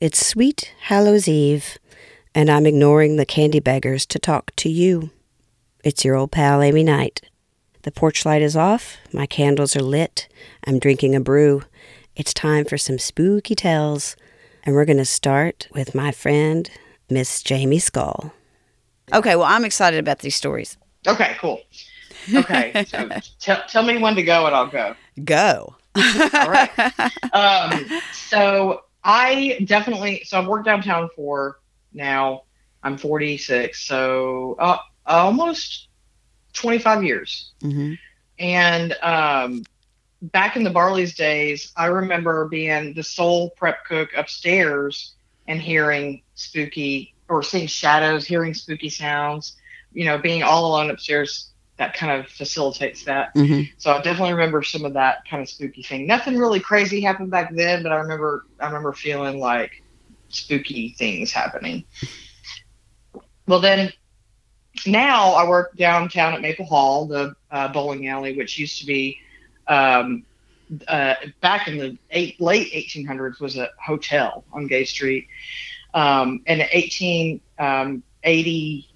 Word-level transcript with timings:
It's 0.00 0.24
Sweet 0.24 0.72
Hallows 0.82 1.26
Eve, 1.26 1.76
and 2.32 2.48
I'm 2.48 2.66
ignoring 2.66 3.16
the 3.16 3.26
candy 3.26 3.58
beggars 3.58 4.06
to 4.06 4.20
talk 4.20 4.54
to 4.54 4.68
you. 4.68 5.10
It's 5.82 6.04
your 6.04 6.14
old 6.14 6.30
pal, 6.30 6.62
Amy 6.62 6.84
Knight. 6.84 7.22
The 7.82 7.90
porch 7.90 8.24
light 8.24 8.40
is 8.40 8.54
off, 8.54 8.98
my 9.12 9.26
candles 9.26 9.74
are 9.74 9.82
lit, 9.82 10.28
I'm 10.64 10.78
drinking 10.78 11.16
a 11.16 11.20
brew. 11.20 11.62
It's 12.14 12.32
time 12.32 12.64
for 12.64 12.78
some 12.78 13.00
spooky 13.00 13.56
tales, 13.56 14.14
and 14.62 14.76
we're 14.76 14.84
going 14.84 14.98
to 14.98 15.04
start 15.04 15.66
with 15.72 15.96
my 15.96 16.12
friend, 16.12 16.70
Miss 17.10 17.42
Jamie 17.42 17.80
Skull. 17.80 18.32
Okay, 19.12 19.34
well, 19.34 19.46
I'm 19.46 19.64
excited 19.64 19.98
about 19.98 20.20
these 20.20 20.36
stories. 20.36 20.76
Okay, 21.08 21.34
cool. 21.40 21.60
Okay, 22.32 22.84
so 22.86 23.08
tell, 23.40 23.64
tell 23.68 23.82
me 23.82 23.98
when 23.98 24.14
to 24.14 24.22
go 24.22 24.46
and 24.46 24.54
I'll 24.54 24.68
go. 24.68 24.94
Go. 25.24 25.74
All 25.96 26.50
right. 26.50 26.70
Um, 27.32 28.00
so 28.12 28.82
I 29.08 29.60
definitely, 29.64 30.22
so 30.24 30.38
I've 30.38 30.46
worked 30.46 30.66
downtown 30.66 31.08
for 31.16 31.60
now, 31.94 32.42
I'm 32.82 32.98
46, 32.98 33.80
so 33.80 34.54
uh, 34.58 34.76
almost 35.06 35.88
25 36.52 37.04
years. 37.04 37.52
hmm 37.62 37.94
And 38.38 38.92
um, 39.02 39.64
back 40.20 40.56
in 40.56 40.62
the 40.62 40.70
Barley's 40.70 41.14
days, 41.14 41.72
I 41.74 41.86
remember 41.86 42.48
being 42.48 42.92
the 42.92 43.02
sole 43.02 43.48
prep 43.56 43.86
cook 43.86 44.10
upstairs 44.14 45.14
and 45.46 45.58
hearing 45.60 46.22
spooky 46.34 47.14
or 47.30 47.42
seeing 47.42 47.66
shadows, 47.66 48.26
hearing 48.26 48.52
spooky 48.52 48.90
sounds. 48.90 49.56
You 49.94 50.04
know, 50.04 50.18
being 50.18 50.42
all 50.42 50.66
alone 50.66 50.90
upstairs, 50.90 51.50
that 51.78 51.94
kind 51.94 52.20
of 52.20 52.28
facilitates 52.28 53.04
that. 53.04 53.30
hmm 53.34 53.62
So 53.78 53.92
I 53.92 54.02
definitely 54.02 54.32
remember 54.32 54.62
some 54.62 54.84
of 54.84 54.94
that 54.94 55.18
kind 55.28 55.42
of 55.42 55.48
spooky 55.48 55.82
thing. 55.82 56.06
Nothing 56.06 56.36
really 56.36 56.60
crazy 56.60 57.00
happened 57.00 57.30
back 57.30 57.54
then, 57.54 57.82
but 57.82 57.92
I 57.92 57.96
remember 57.96 58.44
I 58.60 58.66
remember 58.66 58.92
feeling 58.92 59.38
like 59.38 59.72
spooky 60.28 60.94
things 60.98 61.32
happening. 61.32 61.84
Well, 63.46 63.60
then 63.60 63.92
now 64.86 65.32
I 65.32 65.48
work 65.48 65.76
downtown 65.76 66.34
at 66.34 66.40
Maple 66.40 66.66
Hall, 66.66 67.06
the 67.06 67.34
uh, 67.50 67.68
bowling 67.68 68.08
alley, 68.08 68.36
which 68.36 68.58
used 68.58 68.78
to 68.80 68.86
be 68.86 69.18
um, 69.66 70.24
uh, 70.86 71.14
back 71.40 71.68
in 71.68 71.78
the 71.78 71.98
eight, 72.10 72.40
late 72.40 72.72
1800s 72.72 73.40
was 73.40 73.56
a 73.56 73.70
hotel 73.84 74.44
on 74.52 74.66
Gay 74.66 74.84
Street. 74.84 75.26
Um, 75.94 76.42
and 76.46 76.60
in 76.60 76.68
1880, 76.74 78.87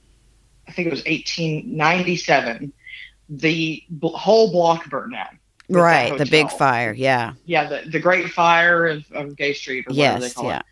I 0.73 0.75
think 0.75 0.87
it 0.87 0.91
was 0.91 1.05
1897, 1.05 2.73
the 3.29 3.83
bl- 3.91 4.09
whole 4.09 4.51
block 4.51 4.89
burned 4.89 5.13
down. 5.13 5.39
Right, 5.69 6.17
the 6.17 6.25
big 6.25 6.51
fire. 6.51 6.95
Yeah. 6.95 7.35
Yeah, 7.45 7.69
the, 7.69 7.91
the 7.91 8.01
Great 8.01 8.31
Fire 8.31 8.87
of, 8.87 9.05
of 9.13 9.37
Gay 9.37 9.53
Street, 9.53 9.87
or 9.87 9.93
whatever 9.95 10.21
they 10.21 10.25
Yes. 10.27 10.33
call 10.35 10.47
Yeah. 10.47 10.59
it 10.61 10.65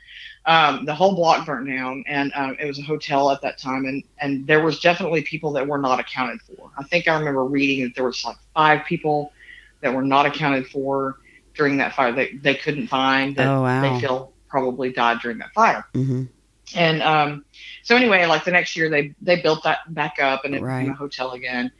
um, 0.46 0.86
the 0.86 0.94
whole 0.94 1.14
block 1.14 1.44
burned 1.44 1.68
down, 1.68 2.02
and 2.06 2.32
um, 2.34 2.56
it 2.58 2.66
was 2.66 2.78
a 2.78 2.82
hotel 2.82 3.30
at 3.30 3.42
that 3.42 3.58
time, 3.58 3.84
and 3.84 4.02
and 4.22 4.46
there 4.46 4.62
was 4.64 4.80
definitely 4.80 5.20
people 5.20 5.52
that 5.52 5.66
were 5.66 5.76
not 5.76 6.00
accounted 6.00 6.40
for. 6.40 6.70
I 6.78 6.84
think 6.84 7.06
I 7.08 7.18
remember 7.18 7.44
reading 7.44 7.84
that 7.84 7.94
there 7.94 8.04
was 8.06 8.24
like 8.24 8.36
five 8.54 8.86
people 8.86 9.34
that 9.82 9.92
were 9.92 10.02
not 10.02 10.24
accounted 10.24 10.66
for 10.68 11.18
during 11.54 11.76
that 11.76 11.94
fire. 11.94 12.12
They 12.12 12.32
they 12.36 12.54
couldn't 12.54 12.86
find 12.86 13.36
that 13.36 13.46
Oh, 13.48 13.62
wow. 13.62 13.82
they 13.82 14.00
feel 14.00 14.32
probably 14.48 14.90
died 14.92 15.18
during 15.20 15.36
that 15.38 15.52
fire. 15.52 15.84
hmm 15.92 16.24
And 16.74 17.02
um, 17.02 17.44
so 17.82 17.96
anyway, 17.96 18.26
like 18.26 18.44
the 18.44 18.50
next 18.52 18.76
year, 18.76 18.88
they 18.90 19.14
they 19.20 19.40
built 19.40 19.62
that 19.64 19.78
back 19.94 20.18
up 20.20 20.44
and 20.44 20.54
it 20.54 20.62
Right. 20.62 20.76
became 20.76 20.90
a 20.90 20.94
hotel 20.94 21.32
again. 21.32 21.70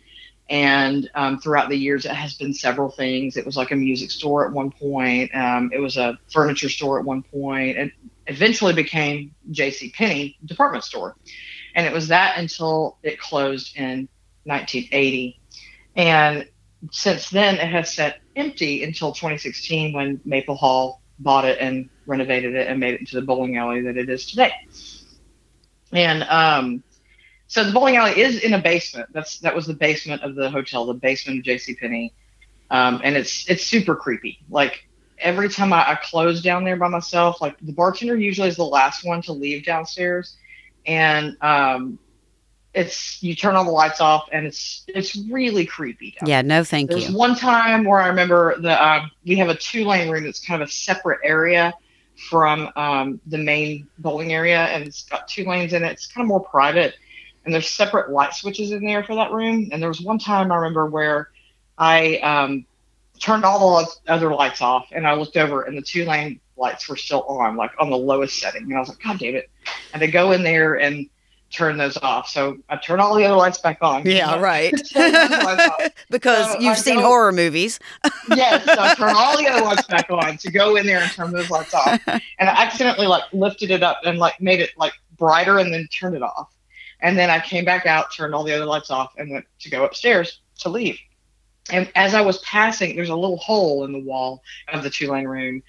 And 0.48 1.08
um, 1.14 1.38
throughout 1.38 1.68
the 1.68 1.76
years, 1.76 2.04
it 2.04 2.12
has 2.12 2.34
been 2.34 2.52
several 2.54 2.90
things. 2.90 3.36
It 3.36 3.46
was 3.46 3.56
like 3.56 3.70
a 3.70 3.76
music 3.76 4.10
store 4.10 4.46
at 4.46 4.52
one 4.52 4.70
point. 4.72 5.34
Um, 5.34 5.70
it 5.72 5.78
was 5.78 5.96
a 5.96 6.18
furniture 6.32 6.68
store 6.68 6.98
at 6.98 7.04
one 7.04 7.22
point. 7.22 7.78
It 7.78 7.92
eventually 8.26 8.72
became 8.72 9.34
J.C. 9.50 9.90
Penney 9.96 10.36
department 10.44 10.84
store, 10.84 11.16
and 11.74 11.86
it 11.86 11.92
was 11.92 12.08
that 12.08 12.38
until 12.38 12.98
it 13.02 13.18
closed 13.20 13.76
in 13.76 14.08
1980. 14.44 15.40
And 15.96 16.46
since 16.90 17.30
then, 17.30 17.56
it 17.56 17.68
has 17.68 17.94
sat 17.94 18.16
empty 18.36 18.82
until 18.82 19.12
2016 19.12 19.92
when 19.92 20.20
Maple 20.24 20.56
Hall 20.56 20.99
bought 21.20 21.44
it 21.44 21.58
and 21.60 21.88
renovated 22.06 22.54
it 22.54 22.66
and 22.68 22.80
made 22.80 22.94
it 22.94 23.00
into 23.00 23.16
the 23.16 23.22
bowling 23.22 23.56
alley 23.56 23.82
that 23.82 23.96
it 23.96 24.08
is 24.08 24.26
today. 24.26 24.52
And 25.92 26.22
um, 26.24 26.82
so 27.46 27.64
the 27.64 27.72
bowling 27.72 27.96
alley 27.96 28.20
is 28.20 28.42
in 28.42 28.54
a 28.54 28.62
basement. 28.62 29.08
That's 29.12 29.38
that 29.40 29.54
was 29.54 29.66
the 29.66 29.74
basement 29.74 30.22
of 30.22 30.34
the 30.34 30.50
hotel, 30.50 30.86
the 30.86 30.94
basement 30.94 31.40
of 31.40 31.44
J.C. 31.44 31.74
Penney, 31.74 32.12
um, 32.70 33.00
and 33.02 33.16
it's 33.16 33.48
it's 33.48 33.64
super 33.64 33.94
creepy. 33.94 34.38
Like 34.48 34.86
every 35.18 35.48
time 35.48 35.72
I, 35.72 35.90
I 35.90 35.94
close 35.96 36.42
down 36.42 36.64
there 36.64 36.76
by 36.76 36.88
myself, 36.88 37.40
like 37.40 37.56
the 37.60 37.72
bartender 37.72 38.16
usually 38.16 38.48
is 38.48 38.56
the 38.56 38.64
last 38.64 39.04
one 39.04 39.20
to 39.22 39.32
leave 39.32 39.64
downstairs, 39.64 40.36
and 40.86 41.36
um, 41.40 41.98
it's 42.72 43.22
you 43.22 43.34
turn 43.34 43.56
all 43.56 43.64
the 43.64 43.70
lights 43.70 44.00
off, 44.00 44.28
and 44.32 44.46
it's 44.46 44.84
it's 44.88 45.16
really 45.30 45.66
creepy. 45.66 46.16
Down 46.20 46.28
Yeah. 46.28 46.42
No, 46.42 46.62
thank 46.64 46.90
there's 46.90 47.10
you. 47.10 47.16
one 47.16 47.34
time 47.34 47.84
where 47.84 48.00
I 48.00 48.08
remember 48.08 48.60
the 48.60 48.82
um, 48.84 49.10
we 49.24 49.36
have 49.36 49.48
a 49.48 49.56
two 49.56 49.84
lane 49.84 50.10
room 50.10 50.24
that's 50.24 50.44
kind 50.44 50.62
of 50.62 50.68
a 50.68 50.72
separate 50.72 51.20
area 51.24 51.74
from 52.28 52.70
um, 52.76 53.20
the 53.26 53.38
main 53.38 53.88
bowling 53.98 54.32
area, 54.32 54.66
and 54.66 54.86
it's 54.86 55.04
got 55.04 55.26
two 55.26 55.44
lanes 55.44 55.72
in 55.72 55.82
it. 55.82 55.92
It's 55.92 56.06
kind 56.06 56.24
of 56.24 56.28
more 56.28 56.44
private, 56.44 56.94
and 57.44 57.52
there's 57.52 57.68
separate 57.68 58.10
light 58.10 58.34
switches 58.34 58.70
in 58.70 58.84
there 58.84 59.02
for 59.02 59.16
that 59.16 59.32
room. 59.32 59.68
And 59.72 59.82
there 59.82 59.88
was 59.88 60.00
one 60.00 60.18
time 60.18 60.52
I 60.52 60.56
remember 60.56 60.86
where 60.86 61.30
I 61.76 62.18
um, 62.18 62.66
turned 63.18 63.44
all 63.44 63.80
the 63.80 64.12
other 64.12 64.32
lights 64.32 64.62
off, 64.62 64.86
and 64.92 65.08
I 65.08 65.14
looked 65.14 65.36
over, 65.36 65.62
and 65.62 65.76
the 65.76 65.82
two 65.82 66.04
lane 66.04 66.40
lights 66.56 66.88
were 66.88 66.96
still 66.96 67.22
on, 67.22 67.56
like 67.56 67.72
on 67.80 67.90
the 67.90 67.98
lowest 67.98 68.38
setting. 68.38 68.62
And 68.62 68.76
I 68.76 68.78
was 68.78 68.90
like, 68.90 69.02
God 69.02 69.18
damn 69.18 69.34
it! 69.34 69.50
And 69.92 70.00
to 70.00 70.06
go 70.06 70.30
in 70.30 70.44
there 70.44 70.78
and 70.78 71.08
turn 71.50 71.76
those 71.76 71.96
off. 71.98 72.28
So 72.28 72.58
I 72.68 72.76
turn 72.76 73.00
all 73.00 73.14
the 73.14 73.24
other 73.24 73.36
lights 73.36 73.58
back 73.58 73.78
on. 73.82 74.06
Yeah. 74.06 74.36
Right. 74.40 74.72
Turn 74.92 75.12
lights 75.12 75.68
off 75.68 75.88
because 76.10 76.52
So 76.52 76.60
you've 76.60 76.72
I 76.72 76.74
seen 76.76 76.96
go- 76.96 77.02
horror 77.02 77.32
movies. 77.32 77.78
yes, 78.30 78.64
so 78.64 78.76
I 78.78 78.94
turned 78.94 79.16
all 79.16 79.36
the 79.36 79.48
other 79.48 79.64
lights 79.64 79.86
back 79.86 80.08
on 80.10 80.36
to 80.38 80.50
go 80.50 80.76
in 80.76 80.86
there 80.86 81.00
and 81.00 81.10
turn 81.10 81.32
those 81.32 81.50
lights 81.50 81.74
off. 81.74 82.00
And 82.06 82.20
I 82.48 82.62
accidentally 82.64 83.06
like 83.06 83.24
lifted 83.32 83.70
it 83.70 83.82
up 83.82 83.98
and 84.04 84.18
like 84.18 84.40
made 84.40 84.60
it 84.60 84.70
like 84.76 84.92
brighter 85.18 85.58
and 85.58 85.72
then 85.74 85.88
turned 85.88 86.14
it 86.16 86.22
off. 86.22 86.48
And 87.00 87.18
then 87.18 87.30
I 87.30 87.40
came 87.40 87.64
back 87.64 87.86
out, 87.86 88.12
turned 88.14 88.34
all 88.34 88.44
the 88.44 88.52
other 88.54 88.66
lights 88.66 88.90
off, 88.90 89.12
and 89.16 89.30
went 89.30 89.46
to 89.60 89.70
go 89.70 89.84
upstairs 89.84 90.40
to 90.60 90.68
leave. 90.68 90.98
And 91.72 91.90
as 91.94 92.14
I 92.14 92.20
was 92.20 92.38
passing, 92.38 92.94
there's 92.96 93.08
a 93.10 93.16
little 93.16 93.38
hole 93.38 93.84
in 93.84 93.92
the 93.92 94.00
wall 94.00 94.42
of 94.72 94.82
the 94.82 94.90
two 94.90 95.10
lane 95.10 95.26
room. 95.26 95.62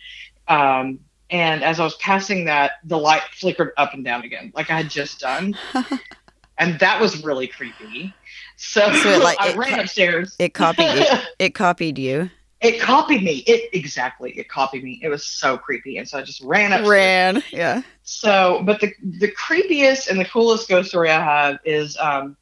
Um, 0.48 1.00
and 1.32 1.64
as 1.64 1.80
I 1.80 1.84
was 1.86 1.96
passing 1.96 2.46
that, 2.46 2.74
the 2.84 2.98
light 2.98 3.24
flickered 3.32 3.72
up 3.78 3.94
and 3.94 4.04
down 4.04 4.24
again, 4.24 4.52
like 4.54 4.70
I 4.70 4.78
had 4.78 4.90
just 4.90 5.22
done. 5.22 5.56
and 6.58 6.78
that 6.80 7.00
was 7.00 7.24
really 7.24 7.48
creepy. 7.48 8.14
So, 8.58 8.92
So 8.94 9.10
it, 9.10 9.24
like, 9.24 9.38
I 9.42 9.50
it 9.50 9.58
ran 9.58 9.76
co- 9.76 9.82
upstairs. 9.82 10.36
It 10.38 10.54
copied 10.54 10.94
you. 10.94 11.06
It 11.40 11.56
copied 11.56 11.98
you. 11.98 12.30
It 12.60 12.80
copied 12.80 13.24
me. 13.24 13.38
It 13.48 13.72
exactly. 13.74 14.38
It 14.38 14.48
copied 14.48 14.84
me. 14.84 15.00
It 15.02 15.10
was 15.10 15.26
so 15.26 15.58
creepy, 15.58 15.98
and 15.98 16.08
so 16.08 16.20
I 16.20 16.22
just 16.22 16.44
ran 16.44 16.72
up. 16.72 16.88
Ran. 16.88 17.42
Yeah. 17.52 17.82
So, 18.04 18.62
but 18.64 18.80
the 18.80 18.94
the 19.02 19.32
creepiest 19.32 20.10
and 20.10 20.20
the 20.20 20.26
coolest 20.26 20.70
ghost 20.70 20.90
story 20.90 21.10
I 21.10 21.24
have 21.24 21.58
is 21.66 21.98
um, 21.98 22.38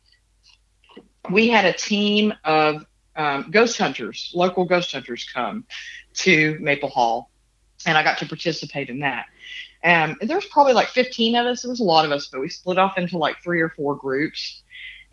we 1.30 1.48
had 1.48 1.64
a 1.64 1.72
team 1.72 2.34
of 2.44 2.86
um, 3.16 3.50
ghost 3.50 3.78
hunters, 3.78 4.32
local 4.36 4.66
ghost 4.66 4.92
hunters, 4.92 5.26
come 5.34 5.66
to 6.16 6.58
Maple 6.60 6.90
Hall, 6.90 7.30
and 7.86 7.98
I 7.98 8.04
got 8.04 8.18
to 8.20 8.26
participate 8.26 8.90
in 8.90 9.00
that. 9.00 9.26
Um, 9.84 10.18
and 10.20 10.30
there 10.30 10.36
was 10.38 10.46
probably 10.46 10.74
like 10.74 10.90
15 10.90 11.36
of 11.36 11.46
us. 11.46 11.62
There 11.62 11.70
was 11.70 11.80
a 11.80 11.84
lot 11.86 12.06
of 12.06 12.12
us, 12.12 12.28
but 12.28 12.42
we 12.42 12.50
split 12.50 12.78
off 12.78 12.98
into 12.98 13.18
like 13.18 13.42
three 13.44 13.62
or 13.62 13.70
four 13.70 13.96
groups 13.96 14.62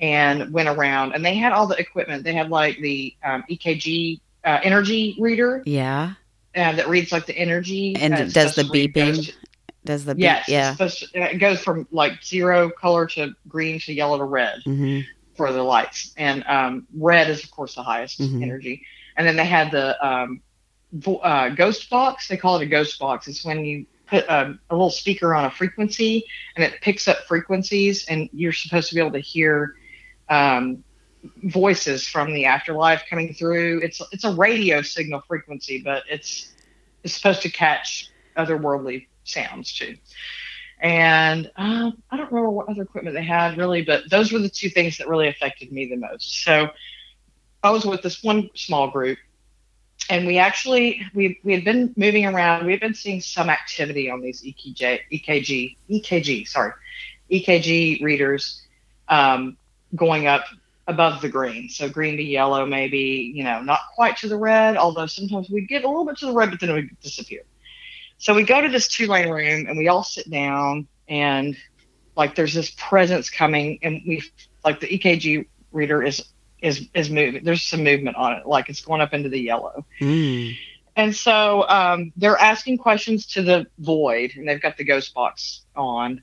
and 0.00 0.52
went 0.52 0.68
around. 0.68 1.12
And 1.14 1.24
they 1.24 1.34
had 1.36 1.52
all 1.52 1.66
the 1.66 1.76
equipment. 1.76 2.24
They 2.24 2.34
had 2.34 2.50
like 2.50 2.78
the 2.80 3.14
um, 3.24 3.44
EKG 3.50 4.20
uh, 4.44 4.60
energy 4.62 5.16
reader 5.20 5.62
Yeah. 5.64 6.14
uh, 6.54 6.72
that 6.72 6.88
reads 6.88 7.12
like 7.12 7.26
the 7.26 7.36
energy 7.38 7.94
And 7.96 8.14
uh, 8.14 8.24
does 8.26 8.54
the 8.56 8.62
beeping? 8.64 9.32
Does 9.84 10.04
the 10.04 10.14
beep? 10.16 10.22
Yes, 10.24 10.48
Yeah. 10.48 10.74
to- 10.74 11.06
it 11.14 11.38
goes 11.38 11.60
from 11.60 11.86
like 11.92 12.22
zero 12.24 12.70
color 12.70 13.06
to 13.08 13.34
green 13.48 13.78
to 13.80 13.92
yellow 13.92 14.18
to 14.18 14.24
red 14.24 14.60
hmm 14.64 15.00
for 15.36 15.52
the 15.52 15.62
lights, 15.62 16.14
and 16.16 16.42
um, 16.46 16.86
red 16.96 17.28
is 17.28 17.44
of 17.44 17.50
course 17.50 17.74
the 17.74 17.82
highest 17.82 18.18
Mhm. 18.20 18.42
energy. 18.42 18.82
And 19.18 19.26
then 19.26 19.36
they 19.36 19.44
had 19.44 19.70
the 19.70 19.94
um, 20.06 20.40
uh, 21.22 21.50
ghost 21.50 21.90
box. 21.90 22.28
They 22.28 22.36
call 22.36 22.56
it 22.56 22.62
a 22.62 22.66
ghost 22.66 22.98
box. 22.98 23.28
It's 23.28 23.44
when 23.44 23.64
you 23.64 23.86
put 24.06 24.28
um, 24.28 24.60
a 24.70 24.74
little 24.74 24.90
speaker 24.90 25.34
on 25.34 25.44
a 25.44 25.50
frequency, 25.50 26.24
and 26.54 26.64
it 26.64 26.80
picks 26.80 27.08
up 27.08 27.18
frequencies, 27.26 28.06
and 28.06 28.28
you're 28.32 28.52
supposed 28.52 28.88
to 28.88 28.94
be 28.94 29.00
able 29.00 29.12
to 29.12 29.20
hear 29.20 29.76
um, 30.28 30.84
voices 31.44 32.06
from 32.06 32.32
the 32.32 32.44
afterlife 32.44 33.04
coming 33.08 33.34
through. 33.34 33.80
It's 33.82 34.00
it's 34.12 34.24
a 34.24 34.32
radio 34.34 34.82
signal 34.82 35.22
frequency, 35.26 35.82
but 35.82 36.04
it's 36.08 36.52
it's 37.02 37.14
supposed 37.14 37.42
to 37.42 37.50
catch 37.50 38.10
otherworldly 38.36 39.06
sounds 39.24 39.72
too. 39.72 39.96
And 40.80 41.50
um, 41.56 42.02
I 42.10 42.16
don't 42.16 42.30
remember 42.30 42.50
what 42.50 42.68
other 42.68 42.82
equipment 42.82 43.16
they 43.16 43.24
had 43.24 43.56
really, 43.56 43.82
but 43.82 44.10
those 44.10 44.32
were 44.32 44.38
the 44.38 44.48
two 44.48 44.68
things 44.68 44.98
that 44.98 45.08
really 45.08 45.28
affected 45.28 45.72
me 45.72 45.86
the 45.86 45.96
most. 45.96 46.44
So 46.44 46.68
I 47.62 47.70
was 47.70 47.86
with 47.86 48.02
this 48.02 48.22
one 48.22 48.50
small 48.54 48.90
group, 48.90 49.18
and 50.08 50.26
we 50.26 50.38
actually 50.38 51.02
we 51.14 51.40
we 51.42 51.52
had 51.52 51.64
been 51.64 51.92
moving 51.96 52.26
around. 52.26 52.66
We 52.66 52.72
had 52.72 52.80
been 52.80 52.94
seeing 52.94 53.20
some 53.20 53.48
activity 53.50 54.10
on 54.10 54.20
these 54.20 54.42
EKG 54.42 55.00
EKG 55.12 55.76
EKG 55.90 56.48
sorry 56.48 56.72
EKG 57.30 58.02
readers 58.02 58.62
um, 59.08 59.56
going 59.94 60.26
up 60.26 60.44
above 60.86 61.20
the 61.20 61.28
green. 61.28 61.68
So 61.68 61.88
green 61.88 62.16
to 62.16 62.22
yellow, 62.22 62.64
maybe, 62.64 63.32
you 63.34 63.44
know, 63.44 63.60
not 63.60 63.80
quite 63.94 64.16
to 64.18 64.28
the 64.28 64.36
red, 64.36 64.76
although 64.76 65.06
sometimes 65.06 65.50
we 65.50 65.62
get 65.62 65.84
a 65.84 65.88
little 65.88 66.04
bit 66.04 66.18
to 66.18 66.26
the 66.26 66.32
red, 66.32 66.50
but 66.50 66.60
then 66.60 66.70
it 66.70 66.74
would 66.74 67.00
disappear. 67.00 67.42
So 68.18 68.34
we 68.34 68.44
go 68.44 68.60
to 68.60 68.68
this 68.68 68.88
two 68.88 69.06
lane 69.06 69.28
room 69.28 69.66
and 69.68 69.76
we 69.76 69.88
all 69.88 70.02
sit 70.02 70.30
down 70.30 70.86
and 71.08 71.56
like 72.16 72.34
there's 72.34 72.54
this 72.54 72.72
presence 72.76 73.28
coming 73.28 73.78
and 73.82 74.00
we 74.06 74.22
like 74.64 74.80
the 74.80 74.86
EKG 74.86 75.46
reader 75.72 76.02
is 76.02 76.24
is 76.66 76.88
is 76.94 77.08
moving. 77.08 77.44
There's 77.44 77.62
some 77.62 77.84
movement 77.84 78.16
on 78.16 78.32
it, 78.34 78.46
like 78.46 78.68
it's 78.68 78.80
going 78.80 79.00
up 79.00 79.14
into 79.14 79.28
the 79.28 79.40
yellow. 79.40 79.86
Mm. 80.00 80.56
And 80.96 81.14
so 81.14 81.68
um, 81.68 82.12
they're 82.16 82.38
asking 82.38 82.78
questions 82.78 83.26
to 83.28 83.42
the 83.42 83.66
void, 83.78 84.32
and 84.36 84.48
they've 84.48 84.60
got 84.60 84.76
the 84.76 84.84
ghost 84.84 85.14
box 85.14 85.62
on. 85.76 86.22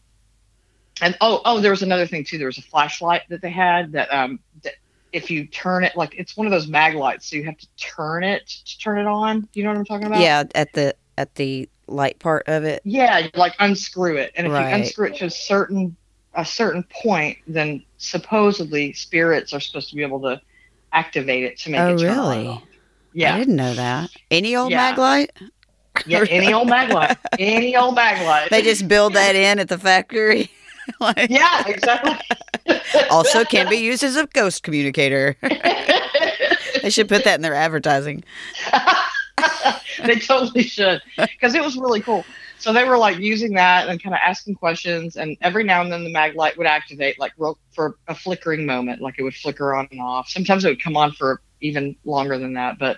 And 1.02 1.16
oh, 1.22 1.42
oh, 1.46 1.60
there 1.60 1.72
was 1.72 1.84
another 1.84 2.08
thing 2.08 2.24
too. 2.24 2.38
There 2.38 2.48
was 2.48 2.58
a 2.58 2.64
flashlight 2.64 3.24
that 3.30 3.42
they 3.42 3.52
had 3.52 3.94
that, 3.94 4.14
um, 4.14 4.40
that 4.64 4.74
if 5.12 5.30
you 5.30 5.46
turn 5.48 5.84
it, 5.84 5.96
like 5.96 6.16
it's 6.18 6.36
one 6.36 6.48
of 6.48 6.52
those 6.52 6.68
mag 6.68 6.96
lights, 6.96 7.30
so 7.30 7.36
you 7.36 7.44
have 7.46 7.58
to 7.58 7.68
turn 7.78 8.24
it 8.24 8.48
to 8.48 8.80
turn 8.80 9.00
it 9.00 9.08
on. 9.08 9.42
Do 9.42 9.48
you 9.54 9.64
know 9.64 9.70
what 9.70 9.78
I'm 9.78 9.86
talking 9.86 10.08
about? 10.08 10.20
Yeah, 10.20 10.44
at 10.56 10.74
the 10.74 10.96
at 11.18 11.36
the 11.36 11.70
light 11.88 12.20
part 12.20 12.48
of 12.48 12.64
it. 12.64 12.82
Yeah, 12.84 13.20
you, 13.20 13.30
like 13.36 13.56
unscrew 13.60 14.18
it, 14.18 14.32
and 14.36 14.48
if 14.48 14.54
Right. 14.54 14.70
you 14.70 14.76
unscrew 14.76 15.08
it 15.08 15.16
to 15.18 15.26
a 15.26 15.30
certain 15.30 15.96
a 16.36 16.46
certain 16.46 16.84
point, 17.04 17.38
then 17.48 17.84
supposedly 17.98 18.94
spirits 18.94 19.54
are 19.54 19.60
supposed 19.60 19.90
to 19.90 19.96
be 19.96 20.02
able 20.04 20.22
to 20.22 20.42
activate 20.92 21.44
it 21.44 21.58
to 21.60 21.70
make 21.72 21.82
Oh, 21.82 21.94
it 21.96 22.00
turn 22.00 22.18
on. 22.18 22.38
really? 23.16 23.28
I 23.28 23.38
didn't 23.38 23.56
know 23.56 23.74
that. 23.76 24.10
Any 24.32 24.56
old 24.56 24.72
Yeah. 24.72 24.78
mag 24.78 24.98
light? 24.98 25.32
yeah. 26.06 26.26
Any 26.30 26.52
old 26.54 26.68
mag 26.68 26.90
light, 26.92 27.18
any 27.38 27.76
old 27.78 27.94
mag 27.96 28.26
light. 28.26 28.50
They 28.50 28.62
just 28.64 28.88
build 28.88 29.14
that 29.14 29.36
in 29.36 29.60
at 29.60 29.70
the 29.70 29.78
factory. 29.78 30.50
like, 31.00 31.30
yeah, 31.30 31.64
exactly. 31.68 32.18
also 33.12 33.46
can 33.46 33.70
be 33.70 33.78
used 33.78 34.04
as 34.04 34.16
a 34.16 34.26
ghost 34.28 34.64
communicator. 34.64 35.38
they 36.82 36.90
should 36.90 37.08
put 37.08 37.24
that 37.26 37.36
in 37.36 37.42
their 37.42 37.54
advertising. 37.54 38.24
they 40.08 40.20
totally 40.20 40.64
should 40.64 41.02
because 41.18 41.56
it 41.56 41.64
was 41.64 41.78
really 41.78 42.02
cool. 42.02 42.26
So 42.60 42.72
they 42.72 42.86
were 42.86 42.98
like 42.98 43.18
using 43.18 43.54
that 43.56 43.90
and 43.90 44.02
kind 44.02 44.16
of 44.16 44.22
asking 44.24 44.56
questions, 44.56 45.18
and 45.18 45.38
every 45.42 45.64
now 45.64 45.82
and 45.82 45.92
then 45.92 46.04
the 46.04 46.12
mag 46.12 46.36
light 46.36 46.58
would 46.58 46.68
activate, 46.68 47.20
like 47.20 47.34
real, 47.38 47.58
for 47.74 47.98
a 48.08 48.16
flickering 48.16 48.66
moment, 48.66 49.02
like 49.02 49.16
it 49.18 49.24
would 49.24 49.36
flicker 49.36 49.74
on 49.74 49.88
and 49.92 50.00
off. 50.00 50.30
Sometimes 50.30 50.64
it 50.64 50.70
would 50.70 50.82
come 50.82 50.96
on 50.96 51.12
for 51.12 51.42
even 51.60 51.96
longer 52.06 52.38
than 52.38 52.54
that, 52.54 52.80
but 52.80 52.98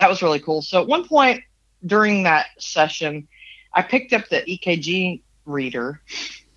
that 0.00 0.08
was 0.08 0.22
really 0.22 0.40
cool. 0.40 0.62
So 0.62 0.80
at 0.80 0.86
one 0.86 1.06
point 1.06 1.42
during 1.86 2.24
that 2.24 2.46
session, 2.58 3.28
I 3.74 3.82
picked 3.82 4.12
up 4.12 4.28
the 4.28 4.42
EKG 4.42 5.22
reader 5.46 6.00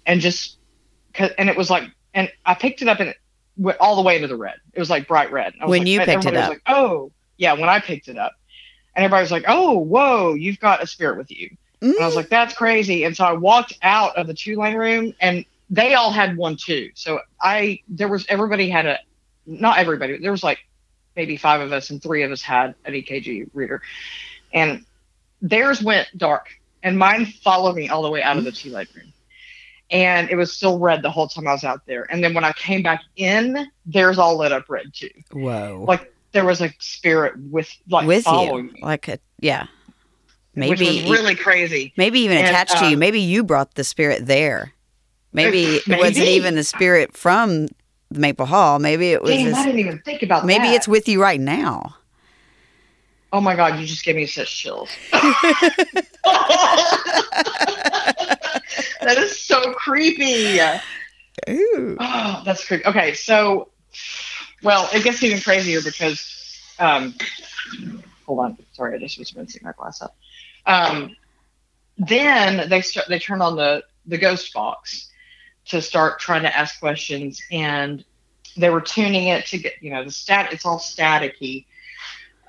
and 0.06 0.20
just 0.22 0.58
and 1.16 1.50
it 1.50 1.56
was 1.56 1.70
like, 1.70 1.84
and 2.14 2.32
I 2.46 2.56
picked 2.56 2.82
it 2.82 2.88
up 2.88 3.00
and 3.00 3.10
it 3.10 3.18
went 3.58 3.78
all 3.80 3.96
the 3.96 4.02
way 4.02 4.16
into 4.16 4.28
the 4.28 4.36
red. 4.36 4.56
It 4.74 4.80
was 4.80 4.90
like 4.90 5.08
bright 5.08 5.32
red. 5.32 5.54
When 5.64 5.82
like- 5.82 5.88
you 5.88 6.00
picked 6.00 6.26
it 6.26 6.36
up. 6.36 6.50
was 6.50 6.50
like, 6.50 6.62
oh, 6.68 7.12
yeah, 7.38 7.54
when 7.54 7.70
I 7.70 7.80
picked 7.80 8.08
it 8.08 8.18
up. 8.18 8.34
And 8.96 9.04
everybody 9.04 9.24
was 9.24 9.32
like, 9.32 9.46
oh, 9.48 9.78
whoa, 9.78 10.34
you've 10.34 10.60
got 10.60 10.84
a 10.84 10.88
spirit 10.88 11.18
with 11.18 11.32
you. 11.32 11.50
And 11.82 12.00
I 12.00 12.06
was 12.06 12.16
like, 12.16 12.30
that's 12.30 12.54
crazy. 12.54 13.04
And 13.04 13.16
so 13.16 13.26
I 13.26 13.34
walked 13.34 13.78
out 13.82 14.16
of 14.16 14.28
the 14.28 14.34
two 14.34 14.56
lane 14.56 14.78
room 14.78 15.14
and 15.20 15.46
they 15.70 15.96
all 15.96 16.12
had 16.12 16.38
one 16.38 16.56
too. 16.56 16.92
So 16.96 17.20
I, 17.42 17.82
there 17.88 18.08
was, 18.08 18.26
everybody 18.30 18.70
had 18.70 18.86
a, 18.86 19.00
not 19.46 19.78
everybody, 19.78 20.18
there 20.18 20.32
was 20.32 20.44
like 20.44 20.60
maybe 21.16 21.36
five 21.36 21.60
of 21.60 21.74
us 21.74 21.90
and 21.90 22.02
three 22.02 22.24
of 22.24 22.32
us 22.32 22.42
had 22.42 22.76
an 22.86 22.94
EKG 22.94 23.50
reader. 23.54 23.82
And 24.54 24.86
theirs 25.42 25.82
went 25.82 26.08
dark 26.16 26.48
and 26.84 26.98
mine 26.98 27.26
followed 27.26 27.76
me 27.76 27.90
all 27.90 28.04
the 28.04 28.12
way 28.12 28.22
out 28.22 28.38
of 28.38 28.46
the 28.46 28.52
two 28.52 28.72
lane 28.72 28.88
room. 28.96 29.12
And 29.90 30.30
it 30.30 30.36
was 30.36 30.54
still 30.54 30.80
red 30.80 31.02
the 31.02 31.12
whole 31.12 31.28
time 31.28 31.48
I 31.48 31.52
was 31.52 31.64
out 31.64 31.86
there. 31.86 32.06
And 32.10 32.24
then 32.24 32.34
when 32.34 32.44
I 32.44 32.54
came 32.54 32.82
back 32.82 33.02
in, 33.16 33.68
theirs 33.86 34.18
all 34.18 34.38
lit 34.38 34.52
up 34.52 34.70
red 34.70 34.94
too. 34.94 35.10
Whoa. 35.32 35.84
Like 35.88 36.14
there 36.34 36.46
was 36.46 36.62
a 36.62 36.74
spirit 36.80 37.34
with, 37.50 37.70
like, 37.90 38.08
With 38.08 38.26
you. 38.28 38.64
me, 38.64 38.80
Like 38.82 39.08
a 39.08 39.20
yeah. 39.40 39.68
Maybe 40.56 40.86
was 40.86 41.10
really 41.10 41.36
crazy. 41.36 41.94
maybe 41.98 42.20
even 42.20 42.38
and, 42.38 42.46
attached 42.48 42.78
to 42.78 42.86
you. 42.88 42.94
um, 42.94 43.00
Maybe 43.00 43.20
you 43.20 43.44
brought 43.44 43.74
the 43.74 43.84
spirit 43.84 44.26
there. 44.28 44.72
Maybe 45.32 45.64
it 45.88 45.98
wasn't 46.00 46.28
even 46.28 46.54
the 46.56 46.64
spirit 46.64 47.18
from 47.18 47.70
Maple 48.12 48.46
Hall. 48.46 48.78
Maybe 48.78 49.12
it 49.14 49.22
was 49.24 49.32
Damn, 49.32 49.56
I 49.56 49.64
didn't 49.66 49.80
even 49.80 50.00
think 50.00 50.22
about 50.22 50.42
that. 50.42 50.48
maybe 50.48 50.66
that. 50.68 50.76
it's 50.76 50.88
with 50.88 51.08
you 51.10 51.20
right 51.22 51.40
now. 51.40 51.96
Oh 53.32 53.42
my 53.42 53.56
god, 53.56 53.80
you 53.80 53.88
just 53.88 54.06
gave 54.06 54.16
me 54.16 54.28
such 54.28 54.56
chills. 54.62 54.90
that 59.02 59.18
is 59.18 59.40
so 59.40 59.74
creepy. 59.74 60.60
Ooh. 61.50 61.98
Oh, 62.00 62.42
that's 62.46 62.64
creepy. 62.66 62.86
Okay, 62.86 63.14
so, 63.16 63.70
well, 64.64 64.90
it 64.94 65.04
gets 65.04 65.22
even 65.24 65.42
crazier 65.42 65.82
because, 65.82 66.60
um, 66.80 67.14
hold 68.26 68.40
on, 68.40 68.58
sorry, 68.72 68.96
I 68.96 68.98
just 69.00 69.20
was 69.20 69.36
rinsing 69.36 69.62
my 69.64 69.74
glass 69.74 70.02
up. 70.02 70.16
Um, 70.66 71.16
then 71.98 72.70
they 72.70 72.82
start. 72.82 73.08
They 73.08 73.20
turn 73.20 73.42
on 73.42 73.56
the 73.56 73.84
the 74.06 74.18
ghost 74.18 74.54
box 74.54 75.10
to 75.66 75.82
start 75.82 76.20
trying 76.20 76.42
to 76.44 76.58
ask 76.58 76.80
questions, 76.80 77.42
and 77.52 78.04
they 78.58 78.70
were 78.70 78.82
tuning 78.82 79.28
it 79.28 79.46
to 79.48 79.58
get 79.58 79.74
you 79.82 79.92
know 79.92 80.04
the 80.04 80.12
stat. 80.12 80.52
It's 80.52 80.66
all 80.66 80.80
staticky. 80.80 81.66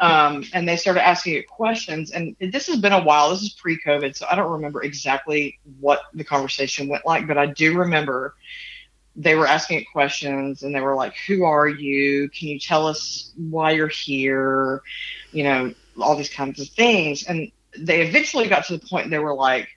Um, 0.01 0.45
and 0.53 0.69
they 0.69 0.77
started 0.77 1.07
asking 1.07 1.35
it 1.35 1.47
questions, 1.47 2.11
and 2.11 2.35
this 2.41 2.67
has 2.67 2.81
been 2.81 2.93
a 2.93 3.03
while. 3.03 3.31
This 3.31 3.43
is 3.43 3.51
pre-COVID, 3.51 4.17
so 4.17 4.27
I 4.29 4.35
don't 4.35 4.51
remember 4.51 4.83
exactly 4.83 5.61
what 5.79 6.03
the 6.13 6.25
conversation 6.25 6.89
went 6.89 7.07
like, 7.07 7.29
but 7.29 7.39
I 7.39 7.47
do 7.47 7.79
remember 7.79 8.35
they 9.17 9.35
were 9.35 9.47
asking 9.47 9.79
it 9.81 9.85
questions 9.93 10.63
and 10.63 10.75
they 10.75 10.81
were 10.81 10.95
like 10.97 11.15
who 11.27 11.45
are 11.45 11.69
you 11.69 12.29
can 12.31 12.49
you 12.49 12.59
tell 12.59 12.87
us 12.87 13.33
why 13.37 13.71
you're 13.71 13.87
here 13.89 14.83
you 15.33 15.45
know 15.45 15.73
all 16.01 16.17
these 16.17 16.29
kinds 16.33 16.61
of 16.61 16.69
things 16.69 17.23
and 17.25 17.51
they 17.79 18.03
eventually 18.03 18.49
got 18.49 18.65
to 18.65 18.77
the 18.77 18.87
point 18.87 19.11
they 19.11 19.19
were 19.21 19.35
like 19.35 19.69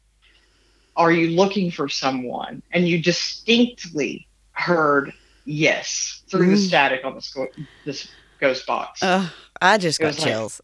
are 0.96 1.12
you 1.12 1.36
looking 1.36 1.70
for 1.70 1.88
someone 1.88 2.62
and 2.72 2.88
you 2.88 3.02
distinctly 3.02 4.28
heard 4.54 5.14
yes 5.46 6.24
through 6.30 6.48
the 6.48 6.56
Mm. 6.58 6.68
static 6.68 7.06
on 7.06 7.14
the 7.16 7.22
sco- 7.22 7.48
this 7.86 8.08
ghost 8.40 8.66
box 8.66 9.02
Ugh, 9.04 9.30
I 9.62 9.78
just 9.78 10.00
It 10.00 10.04
got 10.04 10.08
was 10.08 10.20
like- 10.20 10.28
chills. 10.28 10.62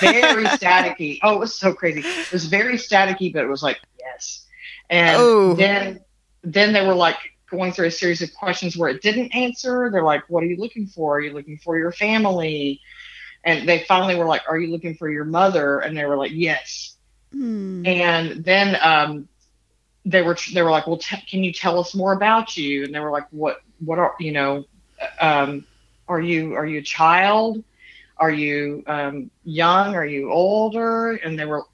very 0.00 0.44
staticky. 0.58 1.18
Oh, 1.22 1.34
it 1.34 1.38
was 1.40 1.54
so 1.58 1.72
crazy. 1.72 2.00
It 2.00 2.30
was 2.32 2.44
very 2.46 2.74
staticky, 2.76 3.32
but 3.32 3.42
it 3.42 3.48
was 3.48 3.62
like 3.62 3.80
yes. 3.98 4.46
And 4.90 5.16
Oh. 5.18 5.54
then 5.54 6.00
then 6.44 6.72
they 6.72 6.86
were 6.86 6.94
like 6.94 7.16
going 7.50 7.72
through 7.72 7.86
a 7.86 7.90
series 7.90 8.22
of 8.22 8.34
questions 8.34 8.76
where 8.76 8.88
it 8.88 9.02
didn't 9.02 9.34
answer. 9.34 9.90
They're 9.90 10.02
like, 10.02 10.24
"What 10.28 10.42
are 10.42 10.46
you 10.46 10.56
looking 10.56 10.86
for? 10.86 11.16
Are 11.16 11.20
you 11.20 11.32
looking 11.32 11.58
for 11.58 11.78
your 11.78 11.92
family?" 11.92 12.80
And 13.44 13.68
they 13.68 13.84
finally 13.84 14.16
were 14.16 14.26
like, 14.26 14.42
"Are 14.48 14.58
you 14.58 14.70
looking 14.70 14.94
for 14.96 15.10
your 15.10 15.24
mother?" 15.24 15.80
And 15.80 15.96
they 15.96 16.04
were 16.04 16.16
like, 16.16 16.32
"Yes." 16.32 16.96
Hmm. 17.32 17.86
And 17.86 18.44
then 18.44 18.76
um, 18.80 19.28
they 20.04 20.22
were 20.22 20.36
they 20.52 20.62
were 20.62 20.70
like, 20.70 20.86
"Well, 20.86 20.98
t- 20.98 21.24
can 21.28 21.42
you 21.44 21.52
tell 21.52 21.78
us 21.78 21.94
more 21.94 22.12
about 22.12 22.56
you?" 22.56 22.84
And 22.84 22.94
they 22.94 23.00
were 23.00 23.10
like, 23.10 23.26
"What 23.30 23.60
what 23.84 23.98
are 23.98 24.14
you 24.18 24.32
know? 24.32 24.64
Um, 25.20 25.64
are 26.08 26.20
you 26.20 26.54
are 26.54 26.66
you 26.66 26.78
a 26.78 26.82
child? 26.82 27.62
Are 28.16 28.30
you 28.30 28.82
um, 28.86 29.30
young? 29.44 29.94
Are 29.94 30.06
you 30.06 30.30
older?" 30.30 31.12
And 31.12 31.38
they 31.38 31.44
were 31.44 31.64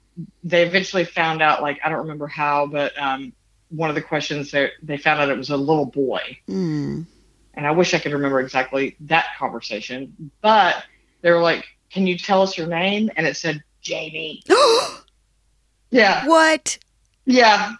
they 0.43 0.63
eventually 0.63 1.05
found 1.05 1.41
out 1.41 1.61
like 1.61 1.79
I 1.83 1.89
don't 1.89 1.99
remember 1.99 2.27
how, 2.27 2.65
but 2.67 2.97
um, 2.99 3.33
one 3.75 3.89
of 3.89 3.95
the 3.95 4.01
questions 4.01 4.51
they 4.51 4.69
they 4.81 4.97
found 4.97 5.19
out 5.19 5.29
it 5.29 5.37
was 5.37 5.49
a 5.49 5.57
little 5.57 5.85
boy, 5.85 6.37
Hmm. 6.47 7.01
and 7.55 7.65
I 7.67 7.71
wish 7.71 7.93
I 7.93 7.99
could 7.99 8.13
remember 8.13 8.39
exactly 8.39 8.95
that 9.01 9.25
conversation, 9.37 10.31
but 10.41 10.83
they 11.21 11.31
were 11.31 11.41
like, 11.41 11.65
"Can 11.89 12.05
you 12.07 12.17
tell 12.17 12.41
us 12.41 12.57
your 12.57 12.67
name?" 12.67 13.09
And 13.15 13.25
it 13.27 13.35
said 13.37 13.63
Jamie. 13.81 14.43
Yeah, 15.91 16.25
what? 16.27 16.79
yeah, 17.25 17.73